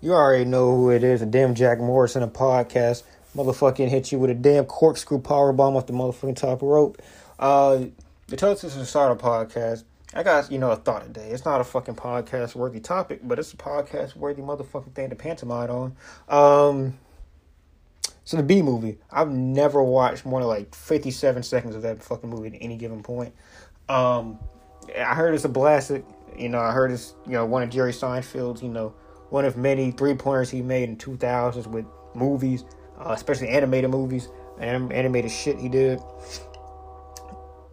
You 0.00 0.14
already 0.14 0.44
know 0.44 0.76
who 0.76 0.90
it 0.90 1.04
is. 1.04 1.22
A 1.22 1.26
damn 1.26 1.54
Jack 1.54 1.78
Morrison 1.78 2.22
a 2.22 2.28
podcast. 2.28 3.04
Motherfucking 3.36 3.88
hit 3.88 4.12
you 4.12 4.18
with 4.18 4.30
a 4.30 4.34
damn 4.34 4.64
corkscrew 4.64 5.20
power 5.20 5.52
bomb 5.52 5.76
off 5.76 5.86
the 5.86 5.92
motherfucking 5.92 6.36
top 6.36 6.60
rope. 6.60 7.00
Uh, 7.38 7.84
the 8.26 8.36
Toast 8.36 8.64
is 8.64 8.76
a 8.76 8.84
starter 8.84 9.20
podcast. 9.20 9.84
I 10.14 10.22
got, 10.22 10.52
you 10.52 10.58
know, 10.58 10.70
a 10.70 10.76
thought 10.76 11.04
today. 11.04 11.30
It's 11.30 11.44
not 11.44 11.60
a 11.60 11.64
fucking 11.64 11.94
podcast 11.94 12.54
worthy 12.54 12.80
topic, 12.80 13.20
but 13.22 13.38
it's 13.38 13.52
a 13.52 13.56
podcast 13.56 14.14
worthy 14.14 14.42
motherfucking 14.42 14.92
thing 14.92 15.08
to 15.10 15.16
pantomime 15.16 15.70
on. 15.70 15.96
Um, 16.28 16.98
so 18.24 18.36
the 18.36 18.42
B 18.42 18.62
movie, 18.62 18.98
I've 19.10 19.30
never 19.30 19.82
watched 19.82 20.24
more 20.24 20.40
than 20.40 20.48
like 20.48 20.74
57 20.74 21.42
seconds 21.42 21.74
of 21.74 21.82
that 21.82 22.02
fucking 22.02 22.30
movie 22.30 22.56
at 22.56 22.58
any 22.60 22.76
given 22.76 23.02
point. 23.02 23.34
Um, 23.88 24.38
I 24.96 25.14
heard 25.14 25.34
it's 25.34 25.44
a 25.44 25.48
blast. 25.48 25.90
You 26.36 26.48
know, 26.48 26.60
I 26.60 26.72
heard 26.72 26.92
it's, 26.92 27.14
you 27.26 27.32
know, 27.32 27.44
one 27.44 27.62
of 27.62 27.70
Jerry 27.70 27.92
Seinfeld's, 27.92 28.62
you 28.62 28.68
know, 28.68 28.94
one 29.30 29.44
of 29.44 29.56
many 29.56 29.90
three 29.90 30.14
pointers 30.14 30.50
he 30.50 30.62
made 30.62 30.88
in 30.88 30.96
2000s 30.96 31.66
with 31.66 31.84
movies, 32.14 32.64
uh, 32.98 33.12
especially 33.12 33.48
animated 33.48 33.90
movies 33.90 34.28
and 34.60 34.92
animated 34.92 35.30
shit 35.30 35.58
he 35.58 35.68
did. 35.68 36.00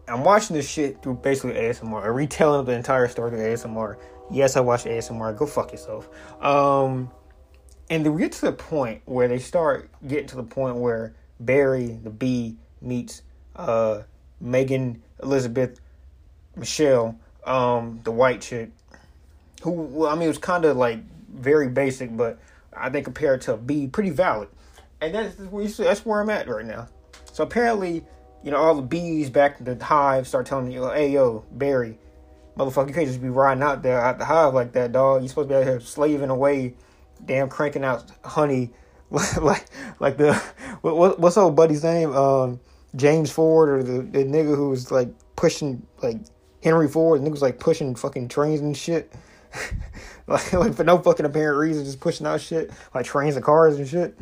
I'm 0.08 0.24
watching 0.24 0.56
this 0.56 0.68
shit 0.68 1.04
through 1.04 1.16
basically 1.16 1.54
ASMR, 1.54 2.04
a 2.04 2.12
retelling 2.12 2.62
of 2.62 2.66
the 2.66 2.72
entire 2.74 3.08
story 3.08 3.30
through 3.30 3.40
ASMR. 3.40 3.98
Yes, 4.32 4.58
I 4.58 4.62
watch 4.62 4.86
ASMR. 4.86 5.38
Go 5.38 5.46
fuck 5.46 5.72
yourself. 5.72 6.10
Um, 6.42 7.12
and 7.90 8.14
we 8.14 8.22
get 8.22 8.34
to 8.34 8.42
the 8.42 8.52
point 8.52 9.02
where 9.06 9.28
they 9.28 9.40
start 9.40 9.90
getting 10.08 10.28
to 10.28 10.36
the 10.36 10.44
point 10.44 10.78
where 10.78 11.16
Barry, 11.40 12.00
the 12.04 12.10
bee, 12.10 12.58
meets 12.82 13.24
uh, 13.56 14.04
Megan 14.40 15.02
Elizabeth 15.24 15.80
Michelle, 16.56 17.18
um, 17.46 18.00
the 18.04 18.12
white 18.12 18.42
chick, 18.42 18.72
who, 19.62 19.72
well, 19.72 20.10
I 20.10 20.16
mean, 20.16 20.24
it 20.24 20.28
was 20.28 20.38
kind 20.38 20.66
of 20.66 20.78
like 20.78 21.00
very 21.30 21.68
basic, 21.68 22.16
but 22.16 22.40
I 22.74 22.90
think 22.90 23.06
compared 23.06 23.42
to 23.42 23.54
a 23.54 23.58
bee, 23.58 23.88
pretty 23.88 24.12
valid. 24.12 24.50
And 25.02 25.16
that's, 25.16 25.78
that's 25.78 26.06
where 26.06 26.22
I'm 26.22 26.30
at 26.30 26.48
right 26.48 26.66
now. 26.66 26.88
So 27.32 27.44
apparently, 27.44 28.06
you 28.44 28.52
know, 28.52 28.58
all 28.58 28.76
the 28.76 28.82
bees 28.82 29.30
back 29.30 29.60
in 29.60 29.66
the 29.66 29.84
hive 29.84 30.28
start 30.28 30.46
telling 30.46 30.72
you, 30.72 30.90
hey, 30.90 31.10
yo, 31.12 31.46
Barry, 31.52 31.98
motherfucker, 32.58 32.90
you 32.90 32.94
can't 32.94 33.08
just 33.08 33.22
be 33.22 33.30
riding 33.30 33.64
out 33.64 33.82
there 33.82 34.00
at 34.00 34.20
the 34.20 34.26
hive 34.26 34.54
like 34.54 34.74
that, 34.74 34.92
dog. 34.92 35.22
You're 35.22 35.30
supposed 35.30 35.50
to 35.50 35.56
be 35.56 35.58
out 35.58 35.64
here 35.64 35.80
slaving 35.80 36.30
away, 36.30 36.76
damn, 37.26 37.50
cranking 37.50 37.84
out 37.84 38.06
honey, 38.24 38.72
like 39.10 39.66
like 40.00 40.18
the 40.18 40.34
what, 40.82 41.20
what's 41.20 41.38
old 41.38 41.56
buddy's 41.56 41.84
name, 41.84 42.14
um, 42.16 42.60
James 42.96 43.32
Ford, 43.32 43.70
or 43.70 43.84
the, 43.84 44.02
the 44.02 44.24
nigga 44.24 44.56
who's 44.56 44.92
like 44.92 45.10
pushing 45.36 45.86
like 46.02 46.18
Henry 46.64 46.88
Ford, 46.88 47.22
the 47.22 47.26
nigga 47.26 47.32
was 47.32 47.42
like 47.42 47.60
pushing 47.60 47.96
fucking 47.96 48.28
trains 48.28 48.60
and 48.60 48.76
shit. 48.76 49.12
like, 50.28 50.54
like 50.54 50.76
for 50.76 50.84
no 50.84 51.00
fucking 51.00 51.26
apparent 51.26 51.58
reason, 51.58 51.86
just 51.86 52.00
pushing 52.00 52.28
out 52.28 52.42
shit 52.42 52.72
like 52.94 53.06
trains 53.06 53.36
and 53.36 53.44
cars 53.44 53.78
and 53.78 53.88
shit. 53.88 54.18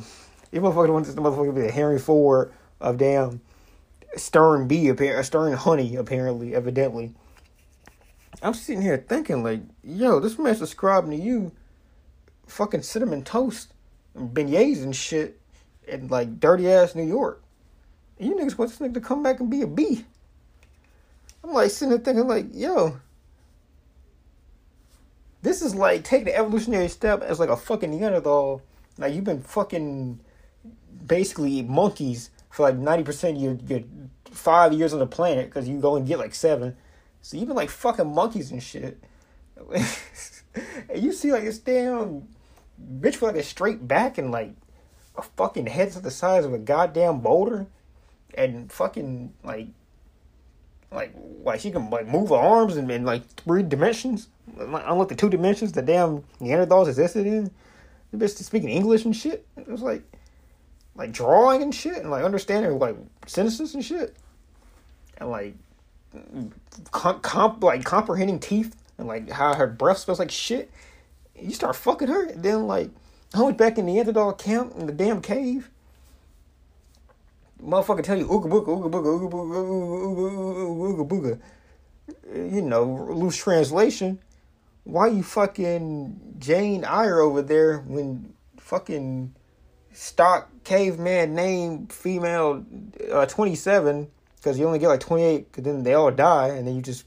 You 0.51 0.61
motherfucker 0.61 0.93
wants 0.93 1.09
this 1.09 1.17
motherfucker 1.17 1.53
to 1.53 1.61
be 1.61 1.67
a 1.67 1.71
Henry 1.71 1.99
Ford 1.99 2.53
of 2.79 2.97
damn 2.97 3.41
Stern 4.15 4.67
bee, 4.67 4.87
apparently 4.87 5.23
Stern 5.23 5.53
honey, 5.53 5.95
apparently, 5.95 6.55
evidently. 6.55 7.13
I'm 8.41 8.53
sitting 8.53 8.81
here 8.81 9.03
thinking 9.07 9.43
like, 9.43 9.61
yo, 9.83 10.19
this 10.19 10.37
man's 10.37 10.59
describing 10.59 11.11
to 11.11 11.17
you 11.17 11.51
fucking 12.47 12.81
cinnamon 12.81 13.23
toast 13.23 13.73
and 14.15 14.33
beignets 14.33 14.83
and 14.83 14.95
shit 14.95 15.39
in 15.87 16.07
like 16.07 16.39
dirty 16.39 16.69
ass 16.69 16.95
New 16.95 17.03
York. 17.03 17.43
And 18.19 18.29
you 18.29 18.35
niggas 18.35 18.57
want 18.57 18.71
this 18.71 18.79
nigga 18.79 18.95
to 18.95 19.01
come 19.01 19.23
back 19.23 19.39
and 19.39 19.49
be 19.49 19.61
a 19.61 19.67
bee. 19.67 20.05
I'm 21.43 21.53
like 21.53 21.71
sitting 21.71 21.89
there 21.89 21.99
thinking 21.99 22.27
like, 22.27 22.47
yo, 22.51 22.99
this 25.43 25.61
is 25.61 25.75
like 25.75 26.03
taking 26.03 26.25
the 26.25 26.35
evolutionary 26.35 26.87
step 26.89 27.21
as 27.21 27.39
like 27.39 27.49
a 27.49 27.57
fucking 27.57 27.91
Neanderthal. 27.91 28.61
Like 28.97 29.13
you've 29.13 29.23
been 29.23 29.41
fucking 29.41 30.19
basically 31.05 31.61
monkeys 31.61 32.31
for 32.49 32.63
like 32.63 32.75
ninety 32.75 33.03
percent 33.03 33.37
of 33.37 33.43
your 33.43 33.53
your 33.67 33.81
five 34.31 34.73
years 34.73 34.93
on 34.93 34.99
the 34.99 35.07
planet 35.07 35.45
because 35.45 35.67
you 35.67 35.79
go 35.79 35.95
and 35.95 36.07
get 36.07 36.17
like 36.17 36.33
seven. 36.33 36.75
So 37.21 37.37
you've 37.37 37.47
been 37.47 37.55
like 37.55 37.69
fucking 37.69 38.13
monkeys 38.13 38.51
and 38.51 38.61
shit. 38.61 39.01
and 39.73 41.03
you 41.03 41.13
see 41.13 41.31
like 41.31 41.43
this 41.43 41.59
damn 41.59 42.27
bitch 42.81 43.13
with 43.13 43.23
like 43.23 43.35
a 43.35 43.43
straight 43.43 43.87
back 43.87 44.17
and 44.17 44.31
like 44.31 44.51
a 45.17 45.21
fucking 45.21 45.67
head 45.67 45.91
to 45.91 45.99
the 45.99 46.11
size 46.11 46.45
of 46.45 46.53
a 46.53 46.59
goddamn 46.59 47.19
boulder 47.19 47.67
and 48.35 48.71
fucking 48.71 49.33
like 49.43 49.67
like 50.91 51.13
like 51.43 51.59
she 51.59 51.71
can 51.71 51.89
like 51.89 52.07
move 52.07 52.29
her 52.29 52.35
arms 52.35 52.77
in, 52.77 52.89
in 52.89 53.03
like 53.03 53.27
three 53.35 53.63
dimensions, 53.63 54.29
unlike 54.57 55.09
the 55.09 55.15
two 55.15 55.29
dimensions 55.29 55.71
the 55.71 55.81
damn 55.81 56.23
Neanderthals 56.39 56.87
existed 56.87 57.27
in. 57.27 57.51
The 58.11 58.17
bitch 58.17 58.37
speaking 58.37 58.69
English 58.69 59.03
and 59.03 59.15
shit. 59.15 59.45
It 59.57 59.67
was 59.67 59.81
like 59.81 60.03
like 60.95 61.11
drawing 61.11 61.61
and 61.61 61.75
shit 61.75 61.97
and 61.97 62.09
like 62.09 62.23
understanding 62.23 62.79
like 62.79 62.95
sentences 63.25 63.73
and 63.73 63.83
shit 63.83 64.15
and 65.17 65.29
like 65.29 65.55
comp, 66.91 67.21
comp 67.21 67.63
like 67.63 67.83
comprehending 67.83 68.39
teeth 68.39 68.75
and 68.97 69.07
like 69.07 69.29
how 69.29 69.53
her 69.53 69.67
breath 69.67 69.99
smells 69.99 70.19
like 70.19 70.31
shit. 70.31 70.71
You 71.39 71.53
start 71.53 71.75
fucking 71.75 72.07
her, 72.07 72.25
and 72.25 72.43
then 72.43 72.67
like 72.67 72.89
I 73.33 73.41
went 73.41 73.57
back 73.57 73.77
in 73.77 73.85
the 73.85 73.93
Neanderthal 73.93 74.33
camp 74.33 74.73
in 74.77 74.87
the 74.87 74.93
damn 74.93 75.21
cave 75.21 75.69
motherfucker 77.63 78.03
tell 78.03 78.17
you 78.17 78.27
ooga 78.27 78.47
booga, 78.49 78.67
ooga 78.67 78.91
booga, 78.91 79.07
ooga 79.07 79.31
booga, 79.31 81.07
ooga 81.07 81.07
booga, 81.07 81.39
booga. 82.33 82.51
You 82.53 82.61
know, 82.61 82.83
loose 83.11 83.37
translation. 83.37 84.19
Why 84.83 85.07
you 85.07 85.23
fucking 85.23 86.35
Jane 86.39 86.85
Eyre 86.85 87.19
over 87.19 87.41
there 87.41 87.79
when 87.79 88.33
fucking 88.57 89.35
stock 89.91 90.49
caveman 90.63 91.35
name 91.35 91.87
female 91.87 92.63
uh, 93.11 93.25
27 93.25 94.07
because 94.35 94.59
you 94.59 94.65
only 94.65 94.77
get 94.77 94.87
like 94.89 94.99
28 94.99 95.51
because 95.51 95.63
then 95.63 95.83
they 95.83 95.95
all 95.95 96.11
die 96.11 96.49
and 96.49 96.67
then 96.67 96.75
you 96.75 96.81
just 96.81 97.05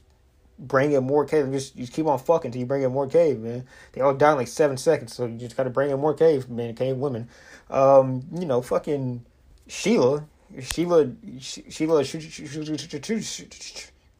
bring 0.61 0.93
in 0.93 1.03
more 1.03 1.25
cave. 1.25 1.51
Just 1.51 1.75
you 1.75 1.81
just 1.81 1.93
keep 1.93 2.05
on 2.05 2.19
fucking 2.19 2.49
until 2.49 2.59
you 2.59 2.65
bring 2.65 2.83
in 2.83 2.91
more 2.91 3.07
cave, 3.07 3.39
man. 3.39 3.65
They 3.91 4.01
all 4.01 4.13
die 4.13 4.31
in 4.31 4.37
like 4.37 4.47
seven 4.47 4.77
seconds, 4.77 5.15
so 5.15 5.25
you 5.25 5.37
just 5.37 5.57
got 5.57 5.63
to 5.63 5.69
bring 5.69 5.89
in 5.89 5.99
more 5.99 6.13
cave, 6.13 6.49
man. 6.49 6.75
Cave 6.75 6.97
women. 6.97 7.27
Um, 7.69 8.23
you 8.33 8.45
know, 8.45 8.61
fucking 8.61 9.25
Sheila. 9.67 10.25
Sheila, 10.59 11.09
Sheila, 11.39 12.03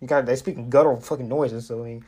you 0.01 0.07
got 0.07 0.25
they 0.25 0.35
speaking 0.35 0.69
guttural 0.69 0.99
fucking 0.99 1.27
noises. 1.27 1.67
So 1.67 1.83
I 1.83 1.85
mean, 1.85 2.05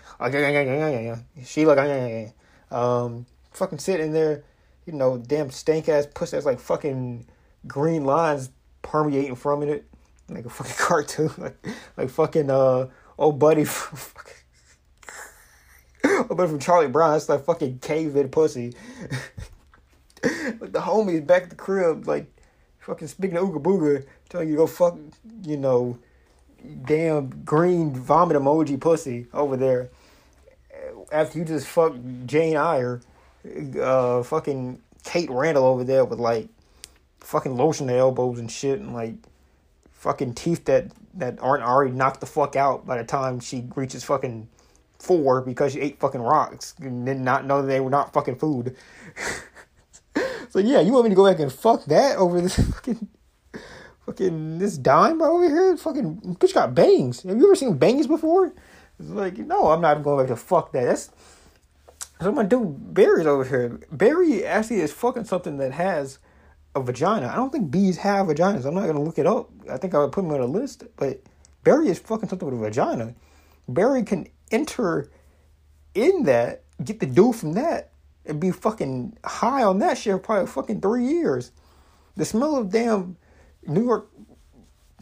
Sheila, 1.46 2.34
um, 2.72 3.26
fucking 3.52 3.80
sitting 3.80 4.14
there, 4.14 4.44
you 4.86 4.94
know, 4.94 5.18
damn 5.18 5.52
stank 5.52 5.90
ass 5.90 6.08
pussy 6.14 6.38
that's 6.38 6.46
like 6.46 6.60
fucking 6.60 7.28
green 7.68 8.06
lines 8.06 8.50
permeating 8.82 9.36
from 9.36 9.62
it, 9.64 9.86
like 10.30 10.46
a 10.46 10.50
fucking 10.50 10.76
cartoon, 10.78 11.32
like 11.38 11.68
like 11.98 12.10
fucking 12.10 12.50
uh 12.50 12.88
old 13.18 13.40
buddy 13.40 13.64
from 13.64 14.00
old 16.30 16.38
buddy 16.38 16.50
from 16.50 16.60
Charlie 16.60 16.88
Brown. 16.88 17.12
That's 17.12 17.30
like 17.30 17.46
fucking 17.46 17.80
cave 17.80 18.16
pussy. 18.32 18.74
like 20.24 20.72
the 20.72 20.80
homies 20.80 21.26
back 21.26 21.44
at 21.44 21.50
the 21.50 21.56
crib, 21.56 22.08
like 22.08 22.32
fucking 22.80 23.08
speaking 23.08 23.38
of 23.38 23.46
Ooga 23.46 23.62
Booga, 23.62 24.06
telling 24.30 24.50
you 24.50 24.56
to 24.56 24.58
go 24.60 24.68
fuck, 24.68 24.98
you 25.44 25.58
know, 25.58 25.98
damn 26.86 27.30
green 27.44 27.94
vomit 27.94 28.38
emoji 28.38 28.80
pussy 28.80 29.28
over 29.34 29.58
there. 29.58 29.90
After 31.12 31.40
you 31.40 31.46
just 31.46 31.68
fuck 31.68 31.94
Jane 32.26 32.56
Eyre, 32.56 33.02
uh, 33.82 34.24
fucking 34.24 34.82
Kate 35.04 35.30
Randall 35.30 35.66
over 35.66 35.84
there 35.84 36.06
with 36.06 36.20
like 36.20 36.48
fucking 37.20 37.56
lotion 37.56 37.88
to 37.88 37.94
elbows 37.94 38.40
and 38.40 38.52
shit 38.52 38.80
and 38.80 38.94
like 38.94 39.16
fucking 40.04 40.36
teeth 40.36 40.66
that 40.66 40.92
that 41.16 41.38
aren't 41.42 41.64
already 41.64 41.92
knocked 41.92 42.20
the 42.20 42.26
fuck 42.26 42.56
out 42.56 42.86
by 42.86 42.98
the 42.98 43.04
time 43.04 43.40
she 43.40 43.68
reaches 43.76 44.04
fucking 44.04 44.48
four 45.00 45.42
because 45.42 45.74
she 45.74 45.80
ate 45.80 46.00
fucking 46.00 46.22
rocks 46.22 46.76
and 46.80 47.06
did 47.06 47.20
not 47.20 47.46
know 47.46 47.62
they 47.62 47.80
were 47.80 47.90
not 47.90 48.14
fucking 48.14 48.36
food. 48.36 48.76
So 50.54 50.60
yeah, 50.60 50.82
you 50.82 50.92
want 50.92 51.06
me 51.06 51.10
to 51.10 51.16
go 51.16 51.28
back 51.28 51.40
and 51.40 51.52
fuck 51.52 51.86
that 51.86 52.16
over 52.18 52.40
this 52.40 52.56
fucking 52.74 53.08
fucking 54.06 54.60
this 54.60 54.78
dime 54.78 55.20
over 55.20 55.50
here? 55.50 55.76
Fucking 55.76 56.38
bitch 56.40 56.54
got 56.54 56.76
bangs. 56.76 57.24
Have 57.24 57.36
you 57.36 57.46
ever 57.48 57.56
seen 57.56 57.76
bangs 57.76 58.06
before? 58.06 58.54
It's 59.00 59.10
like, 59.10 59.40
no, 59.40 59.72
I'm 59.72 59.82
not 59.82 60.04
going 60.04 60.20
back 60.20 60.28
to 60.28 60.36
fuck 60.36 60.72
that. 60.74 60.86
That's 60.86 61.10
so 62.22 62.30
I'm 62.30 62.36
gonna 62.36 62.48
do 62.48 62.66
berries 62.66 63.26
over 63.26 63.44
here. 63.44 63.80
Berry 63.92 64.46
actually 64.46 64.82
is 64.82 64.94
fucking 64.94 65.24
something 65.24 65.58
that 65.58 65.72
has 65.72 66.20
a 66.76 66.82
vagina. 66.82 67.28
I 67.28 67.36
don't 67.36 67.52
think 67.52 67.72
bees 67.72 67.98
have 67.98 68.28
vaginas. 68.28 68.66
I'm 68.66 68.74
not 68.74 68.88
gonna 68.88 69.02
look 69.02 69.20
it 69.20 69.28
up. 69.28 69.50
I 69.70 69.78
think 69.78 69.94
I 69.94 70.00
would 70.00 70.12
put 70.12 70.24
him 70.24 70.32
on 70.32 70.40
a 70.40 70.46
list, 70.46 70.84
but 70.98 71.22
Barry 71.64 71.90
is 71.90 72.00
fucking 72.00 72.30
something 72.30 72.50
with 72.50 72.60
a 72.60 72.64
vagina. 72.64 73.14
Barry 73.68 74.04
can 74.04 74.28
enter 74.52 75.10
in 75.94 76.24
that, 76.24 76.64
get 76.84 77.00
the 77.00 77.06
dude 77.06 77.36
from 77.36 77.54
that, 77.54 77.92
and 78.26 78.40
be 78.40 78.52
fucking 78.52 79.18
high 79.24 79.64
on 79.64 79.80
that 79.80 79.98
shit 79.98 80.14
for 80.14 80.20
probably 80.20 80.48
fucking 80.48 80.82
three 80.82 81.06
years. 81.06 81.52
The 82.16 82.26
smell 82.26 82.56
of 82.56 82.72
damn 82.72 83.18
New 83.66 83.84
York 83.84 84.10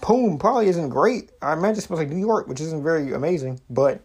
poom 0.01 0.37
probably 0.39 0.67
isn't 0.67 0.89
great. 0.89 1.31
I 1.41 1.53
imagine 1.53 1.77
it 1.77 1.81
smells 1.81 1.99
like 1.99 2.09
New 2.09 2.25
York, 2.25 2.47
which 2.47 2.61
isn't 2.61 2.83
very 2.83 3.13
amazing, 3.13 3.59
but 3.69 4.01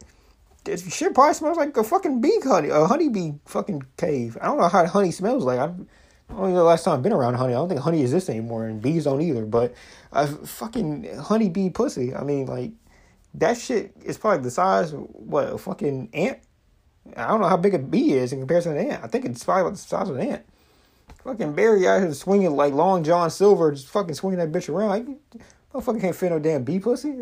it 0.67 0.81
shit 0.81 1.15
probably 1.15 1.35
smells 1.35 1.57
like 1.57 1.77
a 1.77 1.85
fucking 1.85 2.21
bee 2.21 2.41
honey, 2.43 2.69
a 2.69 2.87
honeybee 2.87 3.33
fucking 3.47 3.83
cave. 3.97 4.37
I 4.41 4.47
don't 4.47 4.59
know 4.59 4.69
how 4.69 4.87
honey 4.87 5.11
smells 5.11 5.45
like. 5.45 5.59
I 5.59 5.73
know 6.35 6.55
the 6.55 6.63
last 6.63 6.85
time 6.85 6.95
I've 6.95 7.03
been 7.03 7.13
around 7.13 7.35
honey. 7.35 7.55
I 7.55 7.57
don't 7.57 7.69
think 7.69 7.81
honey 7.81 8.03
exists 8.03 8.29
anymore, 8.29 8.67
and 8.67 8.83
bees 8.83 9.05
don't 9.05 9.21
either. 9.21 9.47
But 9.47 9.75
I 10.13 10.27
fucking 10.27 11.19
honeybee 11.19 11.71
pussy. 11.71 12.15
I 12.15 12.23
mean, 12.23 12.47
like 12.47 12.73
that 13.35 13.59
shit 13.59 13.93
is 14.05 14.19
probably 14.19 14.43
the 14.43 14.51
size 14.51 14.93
of 14.93 15.01
what 15.01 15.53
a 15.53 15.59
fucking 15.59 16.11
ant 16.13 16.41
I 17.15 17.29
don't 17.29 17.41
know 17.41 17.49
how 17.49 17.57
big 17.57 17.75
a 17.75 17.79
bee 17.79 18.15
is 18.15 18.33
in 18.33 18.41
comparison 18.41 18.75
to 18.75 18.81
an 18.81 18.91
ant. 18.91 19.05
I 19.05 19.07
think 19.07 19.25
it's 19.25 19.45
probably 19.45 19.63
about 19.63 19.73
the 19.73 19.79
size 19.79 20.09
of 20.09 20.17
an 20.17 20.29
ant. 20.29 20.47
Fucking 21.23 21.55
Barry 21.55 21.87
out 21.87 22.01
here 22.01 22.13
swinging 22.15 22.57
like 22.57 22.73
Long 22.73 23.05
John 23.05 23.31
Silver, 23.31 23.73
just 23.73 23.89
fucking 23.89 24.15
swinging 24.15 24.39
that 24.39 24.53
bitch 24.53 24.69
around. 24.69 24.89
Like, 24.91 25.07
motherfucker 25.75 26.01
can't 26.01 26.17
fit 26.17 26.31
no 26.31 26.39
damn 26.39 26.65
bee 26.65 26.79
pussy. 26.79 27.13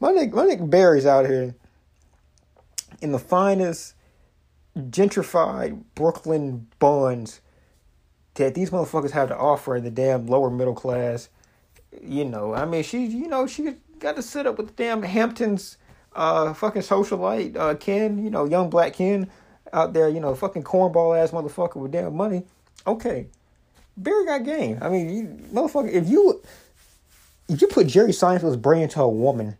My 0.00 0.12
nigga, 0.12 0.32
my 0.32 0.44
nigga 0.44 0.68
Barry's 0.68 1.06
out 1.06 1.26
here 1.26 1.54
in 3.00 3.12
the 3.12 3.18
finest 3.18 3.94
gentrified 4.76 5.82
Brooklyn 5.94 6.66
buns 6.78 7.40
that 8.34 8.54
these 8.54 8.70
motherfuckers 8.70 9.12
have 9.12 9.28
to 9.28 9.36
offer 9.36 9.76
in 9.76 9.84
the 9.84 9.90
damn 9.90 10.26
lower 10.26 10.50
middle 10.50 10.74
class. 10.74 11.28
You 12.02 12.24
know, 12.24 12.54
I 12.54 12.64
mean, 12.64 12.82
she, 12.82 13.06
you 13.06 13.28
know, 13.28 13.46
she 13.46 13.74
got 13.98 14.16
to 14.16 14.22
sit 14.22 14.46
up 14.46 14.58
with 14.58 14.68
the 14.68 14.72
damn 14.72 15.02
Hamptons 15.02 15.76
uh, 16.14 16.52
fucking 16.54 16.82
socialite, 16.82 17.56
uh, 17.56 17.74
Ken, 17.74 18.22
you 18.22 18.30
know, 18.30 18.44
young 18.44 18.70
black 18.70 18.94
Ken 18.94 19.30
out 19.72 19.92
there, 19.92 20.08
you 20.08 20.20
know, 20.20 20.34
fucking 20.34 20.62
cornball 20.62 21.20
ass 21.20 21.30
motherfucker 21.30 21.76
with 21.76 21.92
damn 21.92 22.16
money. 22.16 22.44
Okay. 22.86 23.26
Barry 23.96 24.24
got 24.26 24.44
game. 24.44 24.78
I 24.80 24.88
mean, 24.88 25.16
you, 25.16 25.24
motherfucker, 25.52 25.90
if 25.90 26.08
you 26.08 26.42
if 27.48 27.60
you 27.60 27.68
put 27.68 27.86
Jerry 27.86 28.10
Seinfeld's 28.10 28.56
brain 28.56 28.82
into 28.82 29.00
a 29.00 29.08
woman, 29.08 29.56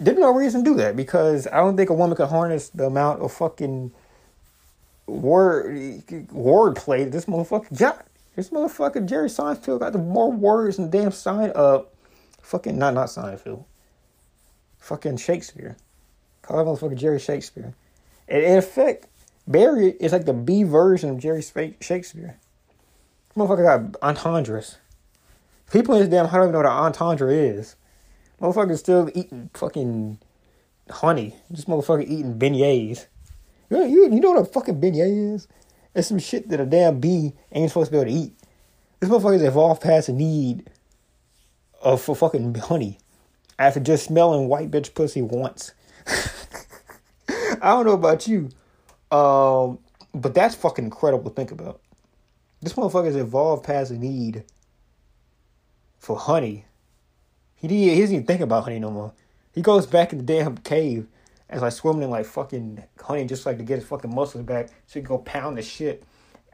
there's 0.00 0.18
no 0.18 0.32
reason 0.34 0.64
to 0.64 0.70
do 0.70 0.76
that 0.76 0.96
because 0.96 1.46
I 1.46 1.58
don't 1.58 1.76
think 1.76 1.90
a 1.90 1.94
woman 1.94 2.16
could 2.16 2.28
harness 2.28 2.68
the 2.70 2.86
amount 2.86 3.22
of 3.22 3.32
fucking 3.32 3.92
word 5.06 6.02
word 6.30 6.76
play 6.76 7.04
this 7.04 7.26
motherfucker 7.26 7.78
got. 7.78 8.06
This 8.34 8.48
motherfucker 8.48 9.04
Jerry 9.06 9.28
Seinfeld 9.28 9.80
got 9.80 9.92
the 9.92 9.98
more 9.98 10.32
words 10.32 10.76
than 10.76 10.90
damn 10.90 11.12
sign 11.12 11.52
up. 11.54 11.94
Fucking 12.40 12.78
not 12.78 12.94
not 12.94 13.08
Seinfeld. 13.08 13.64
Fucking 14.78 15.18
Shakespeare. 15.18 15.76
Call 16.42 16.58
that 16.58 16.64
motherfucker 16.64 16.96
Jerry 16.96 17.20
Shakespeare. 17.20 17.74
And 18.28 18.42
in 18.42 18.58
effect, 18.58 19.06
Barry 19.46 19.90
is 20.00 20.12
like 20.12 20.24
the 20.24 20.32
B 20.32 20.62
version 20.62 21.10
of 21.10 21.18
Jerry 21.18 21.42
Shakespeare. 21.42 22.38
This 23.28 23.36
motherfucker 23.36 23.92
got 23.92 24.00
entendres. 24.02 24.78
People 25.72 25.94
in 25.94 26.00
this 26.00 26.10
damn 26.10 26.26
I 26.26 26.30
don't 26.32 26.42
even 26.42 26.52
know 26.52 26.58
what 26.58 26.66
an 26.66 26.72
entendre 26.72 27.32
is. 27.32 27.76
Motherfucker 28.40 28.76
still 28.78 29.10
eating 29.14 29.50
fucking 29.54 30.18
honey. 30.90 31.36
This 31.48 31.64
motherfucker 31.66 32.02
eating 32.02 32.38
beignets. 32.38 33.06
You, 33.72 33.86
you, 33.86 34.14
you 34.14 34.20
know 34.20 34.32
what 34.32 34.42
a 34.42 34.44
fucking 34.44 34.80
beignet 34.80 35.34
is? 35.34 35.48
It's 35.94 36.08
some 36.08 36.18
shit 36.18 36.48
that 36.50 36.60
a 36.60 36.66
damn 36.66 37.00
bee 37.00 37.32
ain't 37.52 37.70
supposed 37.70 37.90
to 37.90 37.92
be 37.92 38.00
able 38.00 38.10
to 38.10 38.16
eat. 38.16 38.34
This 39.00 39.08
motherfucker's 39.08 39.42
evolved 39.42 39.82
past 39.82 40.08
the 40.08 40.12
need 40.12 40.68
of 41.80 42.00
for 42.00 42.14
fucking 42.14 42.54
honey 42.54 42.98
after 43.58 43.80
just 43.80 44.04
smelling 44.04 44.48
white 44.48 44.70
bitch 44.70 44.94
pussy 44.94 45.22
once. 45.22 45.72
I 47.28 47.70
don't 47.70 47.86
know 47.86 47.92
about 47.92 48.26
you, 48.26 48.50
um, 49.10 49.78
but 50.14 50.34
that's 50.34 50.54
fucking 50.54 50.84
incredible 50.84 51.30
to 51.30 51.34
think 51.34 51.50
about. 51.50 51.80
This 52.60 52.74
motherfucker's 52.74 53.16
evolved 53.16 53.64
past 53.64 53.90
the 53.90 53.98
need 53.98 54.44
for 55.98 56.16
honey. 56.16 56.66
He, 57.56 57.68
did, 57.68 57.74
he 57.74 58.00
doesn't 58.00 58.14
even 58.14 58.26
think 58.26 58.40
about 58.40 58.64
honey 58.64 58.78
no 58.78 58.90
more. 58.90 59.12
He 59.52 59.62
goes 59.62 59.86
back 59.86 60.12
in 60.12 60.18
the 60.18 60.24
damn 60.24 60.58
cave 60.58 61.06
and 61.48 61.60
like 61.60 61.72
swimming 61.72 62.02
in 62.02 62.10
like 62.10 62.26
fucking 62.26 62.82
honey 63.00 63.24
just 63.24 63.46
like 63.46 63.58
to 63.58 63.64
get 63.64 63.78
his 63.78 63.86
fucking 63.86 64.14
muscles 64.14 64.44
back 64.44 64.68
so 64.68 64.74
he 64.94 65.00
can 65.00 65.08
go 65.08 65.18
pound 65.18 65.58
the 65.58 65.62
shit 65.62 66.04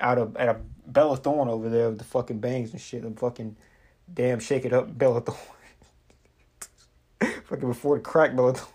out 0.01 0.19
of 0.19 0.37
at 0.37 0.49
a 0.49 0.57
Bella 0.87 1.17
Thorne 1.17 1.49
over 1.49 1.69
there 1.69 1.91
with 1.91 1.99
the 1.99 2.05
fucking 2.05 2.39
bangs 2.39 2.73
and 2.73 2.81
shit 2.81 3.03
and 3.03 3.19
fucking 3.19 3.57
damn 4.13 4.41
shake 4.41 4.65
it 4.65 4.73
up 4.73 4.97
Bella 4.97 5.21
Thorne. 5.21 5.39
fucking 7.45 7.69
before 7.69 7.97
the 7.97 8.03
crack 8.03 8.35
Bella 8.35 8.55
Thorne. 8.55 8.73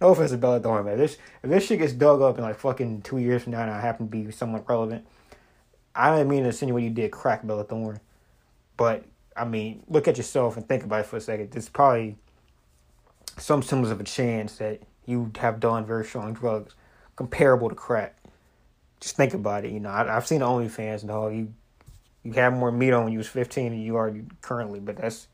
No 0.00 0.08
offense 0.08 0.30
to 0.30 0.38
Bella 0.38 0.58
Thorne, 0.58 0.86
man. 0.86 0.96
This 0.96 1.18
if 1.42 1.50
this 1.50 1.66
shit 1.66 1.80
gets 1.80 1.92
dug 1.92 2.22
up 2.22 2.38
in 2.38 2.44
like 2.44 2.58
fucking 2.58 3.02
two 3.02 3.18
years 3.18 3.42
from 3.42 3.52
now 3.52 3.60
and 3.60 3.70
I 3.70 3.78
happen 3.78 4.06
to 4.06 4.10
be 4.10 4.30
somewhat 4.30 4.66
relevant, 4.68 5.06
I 5.94 6.16
don't 6.16 6.28
mean 6.28 6.42
to 6.42 6.46
insinuate 6.46 6.84
you 6.84 6.90
did 6.90 7.10
crack 7.10 7.46
Bella 7.46 7.64
Thorne. 7.64 8.00
But 8.78 9.04
I 9.36 9.44
mean, 9.44 9.82
look 9.86 10.08
at 10.08 10.16
yourself 10.16 10.56
and 10.56 10.66
think 10.66 10.82
about 10.82 11.00
it 11.00 11.06
for 11.06 11.16
a 11.16 11.20
second. 11.20 11.50
There's 11.50 11.68
probably 11.68 12.16
some 13.38 13.62
semblance 13.62 13.92
of 13.92 14.00
a 14.00 14.04
chance 14.04 14.56
that 14.56 14.80
you 15.06 15.30
have 15.38 15.60
done 15.60 15.86
very 15.86 16.04
strong 16.04 16.34
drugs 16.34 16.74
comparable 17.16 17.68
to 17.68 17.74
crack. 17.74 18.16
Just 19.00 19.16
think 19.16 19.34
about 19.34 19.64
it. 19.64 19.72
You 19.72 19.80
know, 19.80 19.90
I, 19.90 20.04
have 20.04 20.26
seen 20.26 20.40
OnlyFans, 20.40 21.06
dog. 21.06 21.34
You 21.34 21.52
you 22.22 22.32
had 22.32 22.54
more 22.54 22.72
meat 22.72 22.92
on 22.92 23.04
when 23.04 23.12
you 23.12 23.18
was 23.18 23.28
fifteen 23.28 23.72
than 23.72 23.80
you 23.80 23.96
are 23.96 24.14
currently, 24.40 24.80
but 24.80 24.96
that's 24.96 25.28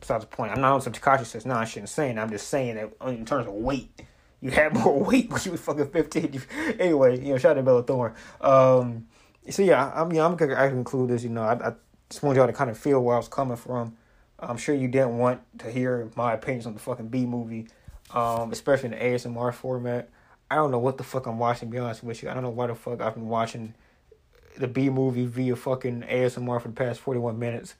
besides 0.00 0.24
the 0.24 0.28
point. 0.28 0.52
I'm 0.52 0.60
not 0.60 0.72
on 0.72 0.80
some 0.80 0.92
Tekashi 0.92 1.24
says 1.24 1.46
no, 1.46 1.54
I 1.54 1.64
shouldn't 1.64 1.88
say 1.88 2.10
it. 2.10 2.18
I'm 2.18 2.30
just 2.30 2.48
saying 2.48 2.76
that 2.76 2.92
in 3.08 3.24
terms 3.24 3.46
of 3.46 3.54
weight, 3.54 3.90
you 4.40 4.50
had 4.50 4.74
more 4.78 4.98
weight 5.02 5.30
when 5.30 5.40
you 5.44 5.52
was 5.52 5.60
fucking 5.60 5.90
fifteen. 5.90 6.40
anyway, 6.78 7.18
you 7.20 7.32
know, 7.32 7.38
shout 7.38 7.52
out 7.52 7.54
to 7.54 7.62
Bella 7.62 7.82
Thorne. 7.82 8.14
Um, 8.40 9.06
so 9.50 9.62
yeah, 9.62 9.90
I, 9.90 10.02
I 10.02 10.04
mean, 10.04 10.20
I'm 10.20 10.36
gonna 10.36 10.54
I 10.54 10.68
conclude 10.68 11.10
this. 11.10 11.24
You 11.24 11.30
know, 11.30 11.42
I, 11.42 11.68
I 11.68 11.72
just 12.08 12.22
want 12.22 12.36
y'all 12.36 12.46
to 12.46 12.52
kind 12.52 12.70
of 12.70 12.78
feel 12.78 13.02
where 13.02 13.16
I 13.16 13.18
was 13.18 13.28
coming 13.28 13.56
from. 13.56 13.96
I'm 14.38 14.56
sure 14.56 14.74
you 14.74 14.88
didn't 14.88 15.18
want 15.18 15.40
to 15.58 15.70
hear 15.70 16.10
my 16.16 16.34
opinions 16.34 16.66
on 16.66 16.74
the 16.74 16.80
fucking 16.80 17.08
B 17.08 17.24
movie 17.24 17.68
um, 18.14 18.52
especially 18.52 18.86
in 18.86 18.92
the 18.92 19.04
ASMR 19.04 19.52
format. 19.52 20.08
I 20.50 20.54
don't 20.54 20.70
know 20.70 20.78
what 20.78 20.96
the 20.96 21.04
fuck 21.04 21.26
I'm 21.26 21.38
watching. 21.38 21.68
be 21.68 21.78
honest 21.78 22.02
with 22.02 22.22
you, 22.22 22.30
I 22.30 22.34
don't 22.34 22.42
know 22.42 22.50
why 22.50 22.68
the 22.68 22.74
fuck 22.74 23.00
I've 23.00 23.14
been 23.14 23.28
watching 23.28 23.74
the 24.56 24.68
B 24.68 24.88
movie 24.88 25.26
via 25.26 25.56
fucking 25.56 26.02
ASMR 26.02 26.62
for 26.62 26.68
the 26.68 26.74
past 26.74 27.00
forty 27.00 27.20
one 27.20 27.38
minutes. 27.38 27.74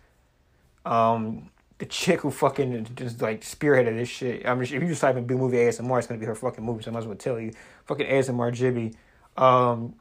Um, 0.84 1.50
the 1.78 1.86
chick 1.86 2.20
who 2.20 2.30
fucking 2.30 2.86
just 2.96 3.22
like 3.22 3.42
spearheaded 3.42 3.96
this 3.96 4.08
shit. 4.08 4.46
I 4.46 4.54
mean, 4.54 4.64
if 4.64 4.72
you 4.72 4.80
just 4.80 5.00
type 5.00 5.16
in 5.16 5.24
B 5.24 5.34
movie 5.34 5.56
ASMR, 5.56 5.98
it's 5.98 6.08
gonna 6.08 6.20
be 6.20 6.26
her 6.26 6.34
fucking 6.34 6.64
movie. 6.64 6.82
So 6.82 6.90
I 6.90 6.94
might 6.94 7.00
as 7.00 7.06
well 7.06 7.16
tell 7.16 7.40
you, 7.40 7.52
fucking 7.86 8.06
ASMR 8.06 8.52
Gibi. 8.52 8.92
Um, 9.36 9.94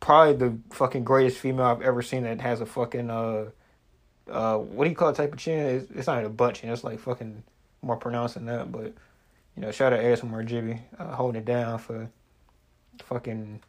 probably 0.00 0.34
the 0.34 0.58
fucking 0.70 1.04
greatest 1.04 1.38
female 1.38 1.66
I've 1.66 1.82
ever 1.82 2.02
seen 2.02 2.22
that 2.22 2.40
has 2.40 2.60
a 2.60 2.66
fucking 2.66 3.10
uh, 3.10 3.46
uh, 4.30 4.58
what 4.58 4.84
do 4.84 4.90
you 4.90 4.96
call 4.96 5.08
it 5.08 5.16
type 5.16 5.32
of 5.32 5.38
chin? 5.38 5.58
It's, 5.58 5.90
it's 5.90 6.06
not 6.06 6.24
a 6.24 6.28
butt 6.28 6.56
chin. 6.56 6.70
It's 6.70 6.84
like 6.84 7.00
fucking 7.00 7.42
more 7.82 7.96
pronounced 7.96 8.34
than 8.34 8.46
that, 8.46 8.70
but 8.70 8.92
you 9.58 9.66
know, 9.66 9.72
shout 9.72 9.92
out 9.92 9.98
ASMR 9.98 10.46
Gibi, 10.46 10.80
uh, 11.00 11.16
holding 11.16 11.40
it 11.40 11.44
down 11.44 11.80
for 11.80 12.08
fucking. 13.02 13.60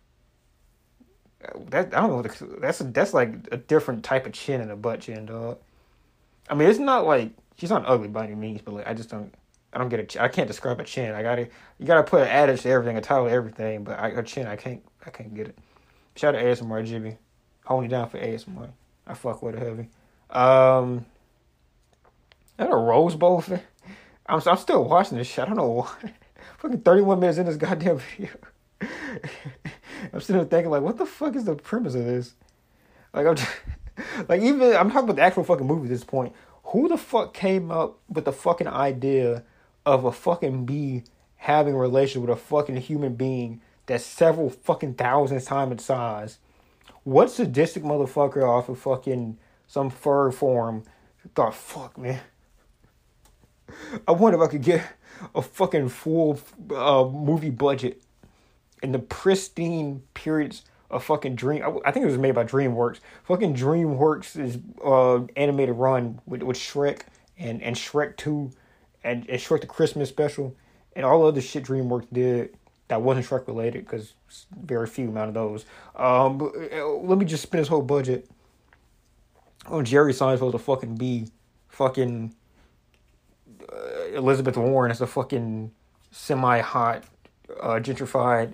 That 1.69 1.95
I 1.95 2.01
don't 2.01 2.11
know. 2.11 2.21
That's 2.59 2.77
that's 2.79 3.11
like 3.11 3.47
a 3.51 3.57
different 3.57 4.03
type 4.03 4.27
of 4.27 4.33
chin 4.33 4.61
and 4.61 4.69
a 4.69 4.75
butt 4.75 5.01
chin, 5.01 5.25
dog. 5.25 5.57
I 6.47 6.53
mean, 6.53 6.69
it's 6.69 6.77
not 6.77 7.07
like 7.07 7.31
she's 7.57 7.71
not 7.71 7.85
ugly 7.87 8.07
by 8.07 8.25
any 8.25 8.35
means, 8.35 8.61
but 8.61 8.75
like 8.75 8.87
I 8.87 8.93
just 8.93 9.09
don't. 9.09 9.33
I 9.73 9.79
don't 9.79 9.89
get 9.89 10.15
a. 10.15 10.23
I 10.23 10.27
can't 10.27 10.47
describe 10.47 10.79
a 10.79 10.83
chin. 10.83 11.15
I 11.15 11.23
gotta. 11.23 11.49
You 11.79 11.87
gotta 11.87 12.03
put 12.03 12.21
an 12.21 12.27
adage 12.27 12.61
to 12.61 12.69
everything, 12.69 12.95
a 12.95 13.01
title 13.01 13.25
to 13.25 13.31
everything. 13.31 13.83
But 13.83 13.97
I, 13.97 14.11
her 14.11 14.21
chin, 14.21 14.45
I 14.45 14.57
can't. 14.57 14.83
I 15.07 15.09
can't 15.09 15.33
get 15.33 15.47
it. 15.47 15.57
Shout 16.15 16.35
out 16.35 16.43
ASMR 16.43 16.85
Gibi, 16.85 17.17
holding 17.65 17.89
it 17.89 17.91
down 17.91 18.09
for 18.09 18.19
ASMR. 18.19 18.69
I 19.07 19.15
fuck 19.15 19.41
with 19.41 19.55
it 19.55 19.63
heavy. 19.63 19.89
Um, 20.29 21.07
that 22.57 22.69
a 22.69 22.75
Rose 22.75 23.15
Bowl 23.15 23.41
thing. 23.41 23.61
I'm, 24.29 24.41
I'm 24.45 24.57
still 24.57 24.83
watching 24.83 25.17
this 25.17 25.27
shit. 25.27 25.39
I 25.39 25.45
don't 25.47 25.57
know 25.57 25.69
why. 25.69 26.13
Fucking 26.59 26.81
31 26.81 27.19
minutes 27.19 27.39
in 27.39 27.47
this 27.47 27.57
goddamn 27.57 27.97
video. 27.97 28.29
I'm 30.13 30.21
sitting 30.21 30.37
there 30.37 30.45
thinking, 30.45 30.71
like, 30.71 30.83
what 30.83 30.97
the 30.97 31.05
fuck 31.05 31.35
is 31.35 31.45
the 31.45 31.55
premise 31.55 31.95
of 31.95 32.05
this? 32.05 32.35
Like, 33.13 33.25
I'm 33.25 33.35
just, 33.35 33.51
like, 34.29 34.41
even, 34.41 34.75
I'm 34.75 34.89
talking 34.89 35.05
about 35.05 35.15
the 35.15 35.23
actual 35.23 35.43
fucking 35.43 35.65
movie 35.65 35.85
at 35.85 35.89
this 35.89 36.03
point. 36.03 36.33
Who 36.65 36.87
the 36.87 36.97
fuck 36.97 37.33
came 37.33 37.71
up 37.71 37.97
with 38.07 38.25
the 38.25 38.31
fucking 38.31 38.67
idea 38.67 39.43
of 39.85 40.05
a 40.05 40.11
fucking 40.11 40.65
bee 40.65 41.03
having 41.37 41.73
a 41.73 41.77
relationship 41.77 42.29
with 42.29 42.37
a 42.37 42.41
fucking 42.41 42.77
human 42.77 43.15
being 43.15 43.61
that's 43.87 44.05
several 44.05 44.51
fucking 44.51 44.93
thousands 44.93 45.45
times 45.45 45.71
its 45.71 45.85
size? 45.85 46.37
What 47.03 47.31
sadistic 47.31 47.81
motherfucker 47.81 48.43
off 48.43 48.69
of 48.69 48.77
fucking 48.77 49.39
some 49.65 49.89
fur 49.89 50.31
form 50.31 50.83
thought, 51.33 51.55
fuck, 51.55 51.97
man 51.97 52.21
I 54.07 54.11
wonder 54.11 54.41
if 54.41 54.47
I 54.47 54.51
could 54.51 54.63
get 54.63 54.85
a 55.35 55.41
fucking 55.41 55.89
full 55.89 56.39
uh, 56.75 57.05
movie 57.05 57.49
budget 57.49 58.01
in 58.81 58.91
the 58.91 58.99
pristine 58.99 60.03
periods 60.13 60.63
of 60.89 61.03
fucking 61.03 61.35
Dream. 61.35 61.63
I, 61.85 61.91
think 61.91 62.03
it 62.03 62.09
was 62.09 62.17
made 62.17 62.33
by 62.33 62.45
DreamWorks. 62.45 62.99
Fucking 63.23 63.55
DreamWorks 63.55 64.39
is 64.39 64.57
uh, 64.83 65.25
animated 65.35 65.75
run 65.75 66.19
with, 66.25 66.41
with 66.41 66.57
Shrek 66.57 67.01
and, 67.37 67.61
and 67.61 67.75
Shrek 67.75 68.17
2 68.17 68.51
and, 69.03 69.29
and 69.29 69.39
Shrek 69.39 69.61
the 69.61 69.67
Christmas 69.67 70.09
special 70.09 70.55
and 70.95 71.05
all 71.05 71.25
other 71.25 71.41
shit 71.41 71.63
DreamWorks 71.63 72.07
did 72.11 72.57
that 72.87 73.01
wasn't 73.01 73.27
Shrek 73.27 73.47
related 73.47 73.85
because 73.85 74.15
very 74.59 74.87
few 74.87 75.09
amount 75.09 75.29
of 75.29 75.33
those. 75.35 75.65
Um, 75.95 76.37
but, 76.39 76.53
uh, 76.73 76.87
let 76.87 77.17
me 77.17 77.25
just 77.25 77.43
spend 77.43 77.61
this 77.61 77.67
whole 77.67 77.83
budget 77.83 78.27
on 79.67 79.85
Jerry 79.85 80.11
Seinfeld 80.11 80.53
to 80.53 80.59
fucking 80.59 80.95
be 80.95 81.27
fucking 81.67 82.33
Elizabeth 84.13 84.57
Warren 84.57 84.91
as 84.91 85.01
a 85.01 85.07
fucking 85.07 85.71
semi-hot, 86.11 87.03
uh, 87.61 87.79
gentrified 87.79 88.53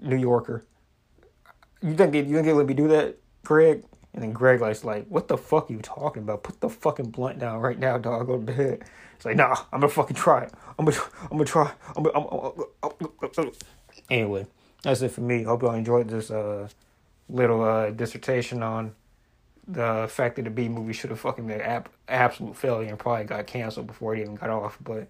New 0.00 0.16
Yorker. 0.16 0.64
You 1.82 1.94
think 1.94 2.14
you 2.14 2.24
think 2.24 2.46
they 2.46 2.52
let 2.52 2.66
me 2.66 2.74
do 2.74 2.88
that, 2.88 3.16
Greg? 3.44 3.84
And 4.14 4.22
then 4.22 4.32
Greg 4.32 4.60
like's 4.60 4.84
like, 4.84 5.06
"What 5.08 5.28
the 5.28 5.36
fuck 5.36 5.70
are 5.70 5.72
you 5.72 5.80
talking 5.80 6.22
about? 6.22 6.42
Put 6.42 6.60
the 6.60 6.70
fucking 6.70 7.10
blunt 7.10 7.40
down 7.40 7.60
right 7.60 7.78
now, 7.78 7.98
dog. 7.98 8.26
Go 8.26 8.38
to 8.38 8.42
bed." 8.42 8.84
It's 9.16 9.24
like, 9.24 9.36
"Nah, 9.36 9.56
I'm 9.72 9.80
gonna 9.80 9.88
fucking 9.88 10.16
try 10.16 10.44
it. 10.44 10.52
I'm 10.78 10.84
gonna, 10.84 10.98
I'm 11.22 11.36
gonna 11.36 11.44
try. 11.44 11.72
I'm 11.96 12.02
gonna, 12.04 12.18
I'm, 12.18 12.52
I'm, 12.82 13.30
I'm, 13.38 13.52
Anyway, 14.10 14.46
that's 14.82 15.02
it 15.02 15.10
for 15.10 15.20
me. 15.20 15.42
Hope 15.42 15.62
y'all 15.62 15.74
enjoyed 15.74 16.08
this 16.08 16.30
uh, 16.30 16.68
little 17.28 17.62
uh, 17.62 17.90
dissertation 17.90 18.62
on 18.62 18.94
the 19.66 20.06
fact 20.10 20.36
that 20.36 20.42
the 20.42 20.50
B 20.50 20.68
movie 20.68 20.92
should 20.92 21.10
have 21.10 21.20
fucking 21.20 21.46
been 21.46 21.60
an 21.60 21.84
absolute 22.08 22.56
failure 22.56 22.88
and 22.88 22.98
probably 22.98 23.24
got 23.24 23.46
canceled 23.46 23.86
before 23.86 24.14
it 24.14 24.20
even 24.20 24.34
got 24.34 24.50
off. 24.50 24.78
But 24.82 25.08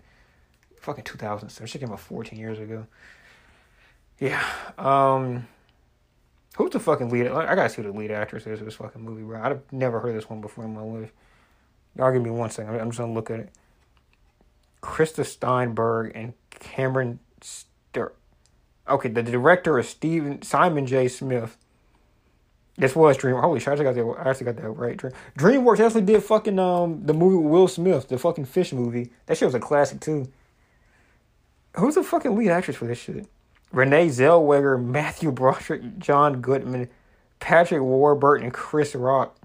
fucking 0.81 1.05
2007, 1.05 1.67
shit 1.67 1.81
came 1.81 1.91
out 1.91 2.01
14 2.01 2.39
years 2.39 2.59
ago. 2.59 2.87
Yeah. 4.19 4.45
Um, 4.79 5.49
who's 6.57 6.71
the 6.71 6.81
fucking 6.81 7.11
lead? 7.11 7.29
I 7.29 7.55
gotta 7.55 7.69
see 7.69 7.83
who 7.83 7.91
the 7.91 7.99
lead 7.99 8.11
actress 8.11 8.47
is 8.47 8.61
of 8.61 8.67
this 8.67 8.77
fucking 8.77 9.03
movie, 9.03 9.23
bro. 9.23 9.43
I've 9.43 9.73
never 9.73 10.01
heard 10.01 10.17
this 10.17 10.31
one 10.31 10.41
before 10.41 10.65
in 10.65 10.75
my 10.75 10.83
life. 10.83 11.13
Y'all 11.97 12.13
give 12.13 12.23
me 12.23 12.31
one 12.31 12.51
second. 12.51 12.79
I'm 12.79 12.91
just 12.91 12.99
gonna 12.99 13.13
look 13.13 13.31
at 13.31 13.41
it. 13.41 13.51
Krista 14.83 15.25
Steinberg 15.25 16.13
and 16.15 16.35
Cameron 16.51 17.19
Stir. 17.41 18.13
Okay, 18.89 19.09
the 19.09 19.23
director 19.23 19.79
is 19.79 19.89
Steven 19.89 20.43
Simon 20.43 20.87
J. 20.87 21.09
Smith. 21.09 21.57
This 22.77 22.97
was 22.97 23.17
Dream. 23.17 23.37
Holy 23.37 23.61
shit! 23.61 23.69
I 23.69 23.73
actually 23.73 23.85
got 23.85 23.95
that. 23.95 24.27
I 24.27 24.31
actually 24.31 24.47
got 24.47 24.57
that 24.57 24.71
right. 24.71 24.97
Dream, 24.97 25.13
DreamWorks 25.39 25.81
actually 25.81 26.03
did 26.03 26.23
fucking 26.23 26.59
um 26.59 27.07
the 27.07 27.15
movie 27.15 27.37
with 27.37 27.53
Will 27.53 27.69
Smith, 27.69 28.09
the 28.09 28.19
fucking 28.19 28.47
fish 28.47 28.73
movie. 28.73 29.11
That 29.27 29.39
shit 29.39 29.47
was 29.47 29.55
a 29.55 29.61
classic 29.61 30.01
too. 30.01 30.29
Who's 31.77 31.95
the 31.95 32.03
fucking 32.03 32.37
lead 32.37 32.51
actress 32.51 32.77
for 32.77 32.87
this 32.87 32.99
shit? 32.99 33.27
Renee 33.73 34.09
Zellweger, 34.09 34.83
Matthew 34.83 35.33
Broderick, 35.33 35.99
John 35.99 36.41
Goodman, 36.41 36.89
Patrick 37.41 37.83
Warburton, 37.83 38.45
and 38.45 38.55
Chris 38.55 38.95
Rock. 38.95 39.37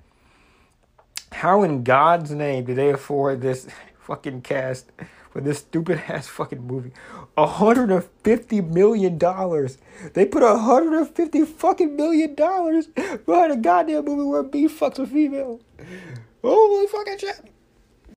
How 1.32 1.64
in 1.64 1.84
God's 1.84 2.32
name 2.32 2.66
did 2.66 2.76
they 2.76 2.90
afford 2.90 3.42
this 3.42 3.68
fucking 4.00 4.42
cast 4.42 4.92
for 5.32 5.42
this 5.42 5.60
stupid 5.60 6.04
ass 6.08 6.28
fucking 6.28 6.66
movie? 6.66 6.92
hundred 7.38 7.92
and 7.92 8.04
fifty 8.24 8.62
million 8.62 9.18
dollars. 9.18 9.78
They 10.14 10.26
put 10.26 10.44
hundred 10.44 10.98
and 10.98 11.10
fifty 11.10 11.46
fucking 11.46 11.96
million 11.96 12.36
dollars 12.36 12.88
behind 12.88 13.52
a 13.52 13.58
goddamn 13.58 14.06
movie 14.06 14.24
where 14.24 14.44
B 14.44 14.68
fucks 14.68 15.00
a 15.00 15.08
female. 15.08 15.62
Holy 16.42 16.88
fucking 16.88 17.18
shit! 17.18 17.52